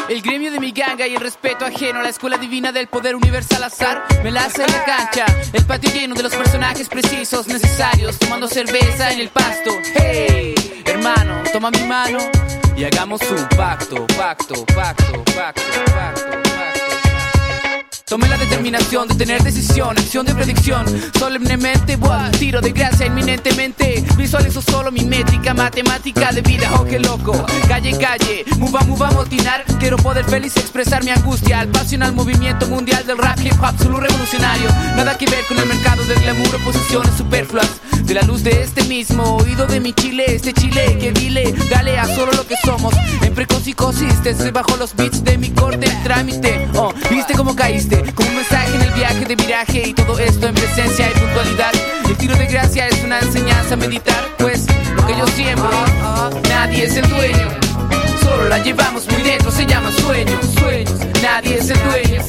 [0.09, 3.15] El gremio de mi ganga y el respeto ajeno a la escuela divina del poder
[3.15, 5.27] universal azar me la hace en la cancha.
[5.53, 9.71] El patio lleno de los personajes precisos necesarios, tomando cerveza en el pasto.
[9.95, 10.55] Hey,
[10.85, 12.19] hermano, toma mi mano
[12.77, 16.52] y hagamos un pacto, pacto, pacto, pacto, pacto, pacto.
[18.13, 20.85] Tomé la determinación de tener decisión, acción de predicción.
[21.19, 24.05] Solemnemente, buah, tiro de gracia inminentemente.
[24.19, 27.33] Visualizo solo mi métrica matemática de vida, oh qué loco.
[27.67, 29.65] Calle, calle, muva, muva, motinar.
[29.79, 31.61] Quiero poder feliz expresar mi angustia.
[31.61, 34.69] Al pasión al movimiento mundial del rap, hip hop, solo revolucionario.
[34.95, 37.81] Nada que ver con el mercado del glamour posiciones superfluas.
[38.05, 41.99] De la luz de este mismo oído de mi chile, este chile que dile, dale
[41.99, 42.93] a solo lo que somos.
[43.23, 46.69] En precocicosis, te bajo los beats de mi corte, el trámite.
[46.75, 50.47] Oh, viste cómo caíste, como un mensaje en el viaje de viraje y todo esto
[50.47, 51.73] en presencia y puntualidad.
[52.09, 55.71] El tiro de gracia es una enseñanza a meditar, pues lo que yo siembro,
[56.49, 57.49] nadie es el dueño.
[58.21, 60.95] Solo la llevamos muy dentro, se llama sueños, sueños.
[61.23, 62.23] Nadie es el dueño.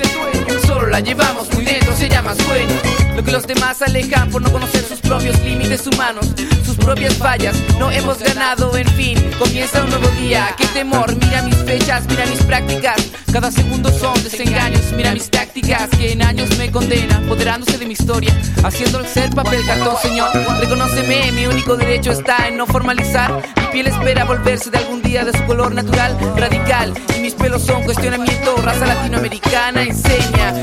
[0.65, 3.02] Solo la llevamos muy dentro, se llama sueño.
[3.25, 6.27] Que los demás alejan por no conocer sus propios límites humanos,
[6.65, 7.55] sus propias fallas.
[7.79, 10.53] No hemos ganado, en fin, comienza un nuevo día.
[10.57, 12.97] Qué temor, mira mis fechas, mira mis prácticas.
[13.31, 17.93] Cada segundo son desengaños, mira mis tácticas que en años me condenan, apoderándose de mi
[17.93, 18.31] historia,
[18.63, 20.29] haciendo el ser papel cartón, señor.
[20.59, 23.41] Reconóceme, mi único derecho está en no formalizar.
[23.57, 26.93] Mi piel espera volverse de algún día de su color natural, radical.
[27.17, 30.53] Y mis pelos son cuestionamiento, raza latinoamericana enseña.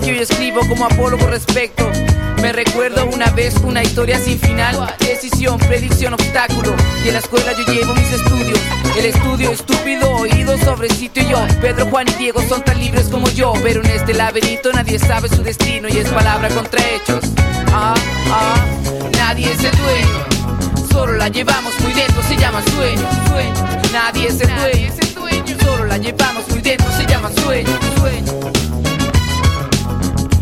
[0.00, 1.90] Que hoy escribo como apólogo respecto.
[2.40, 6.74] Me recuerdo una vez una historia sin final, decisión, predicción, obstáculo.
[7.04, 8.58] Y en la escuela yo llevo mis estudios.
[8.96, 11.38] El estudio estúpido, oído sobre sitio y yo.
[11.60, 13.52] Pedro, Juan y Diego son tan libres como yo.
[13.62, 17.24] Pero en este laberinto nadie sabe su destino y es palabra contra hechos.
[17.72, 17.94] Ah,
[18.30, 18.64] ah,
[19.12, 20.88] nadie es el dueño.
[20.90, 23.54] Solo la llevamos muy dentro, se llama sueño, sueño.
[23.92, 24.92] Nadie es el dueño.
[25.64, 28.83] Solo la llevamos muy dentro, se llama sueño, sueño.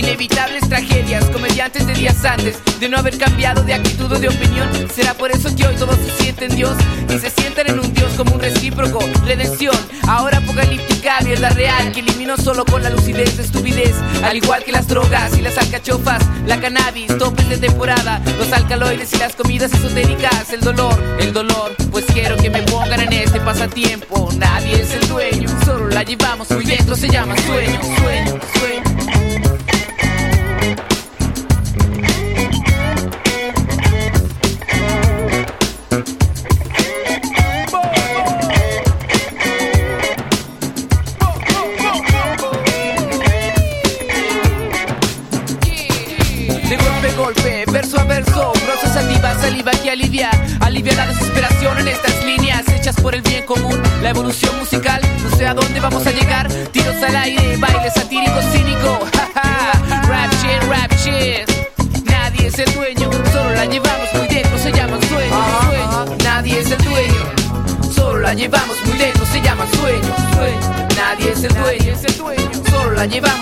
[0.00, 4.66] Inevitables tragedias, comediantes de días antes de no haber cambiado de actitud o de opinión.
[4.94, 6.74] Será por eso que hoy todos se sienten Dios
[7.06, 8.98] y se sientan en un Dios como un recíproco.
[9.26, 9.76] Redención,
[10.08, 13.94] ahora apocalíptica, mierda real que elimino solo con la lucidez de estupidez.
[14.24, 19.12] Al igual que las drogas y las alcachofas, la cannabis, topes de temporada, los alcaloides
[19.12, 20.50] y las comidas esotéricas.
[20.50, 24.30] El dolor, el dolor, pues quiero que me pongan en este pasatiempo.
[24.38, 28.79] Nadie es el dueño, solo la llevamos muy dentro, se llama sueño, sueño, sueño.
[49.60, 50.30] Saliva, que alivia,
[50.60, 53.80] alivia la desesperación en estas líneas hechas por el bien común.
[54.02, 56.48] La evolución musical, no sé a dónde vamos a llegar.
[56.72, 58.98] Tiros al aire, baile satírico, cínico,
[60.08, 62.04] rap shit, rap shit.
[62.06, 66.16] Nadie es el dueño, solo la llevamos muy dentro, se llama sueño, sueño.
[66.24, 70.88] Nadie es el dueño, solo la llevamos muy dentro, se llama sueño, sueño.
[70.96, 73.39] Nadie es el dueño, es el dueño, solo la llevamos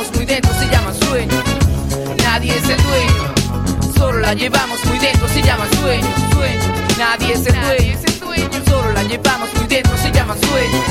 [4.28, 6.60] la llevamos muy dentro, se llama sueño, sueño.
[6.98, 10.82] Nadie es el dueño, solo la llevamos muy dentro, se llama sueño.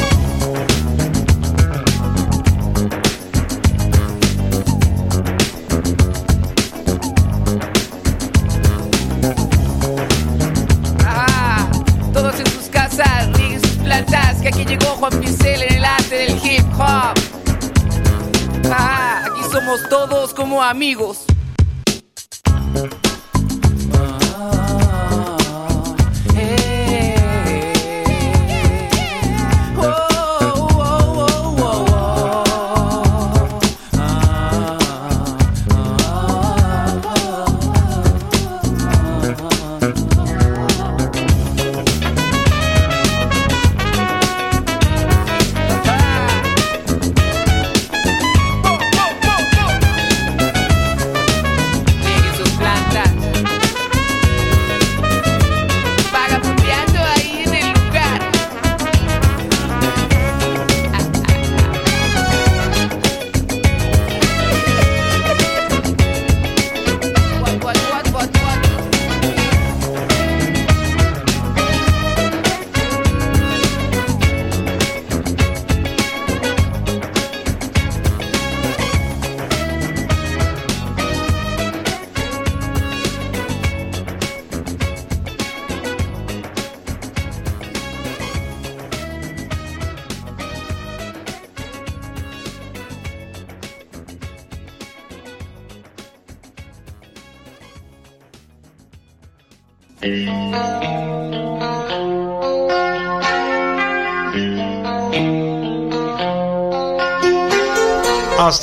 [11.05, 11.69] Ah,
[12.11, 16.15] todos en sus casas, rieguen sus plantas, que aquí llegó Juan Pincel en el arte
[16.15, 17.13] del hip hop.
[18.71, 21.26] Ah, aquí somos todos como amigos.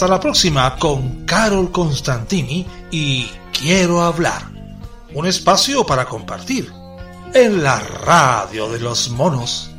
[0.04, 3.26] Hasta la próxima con Carol Constantini y
[3.58, 4.42] Quiero hablar.
[5.14, 6.70] Un espacio para compartir
[7.32, 9.73] en la radio de los monos.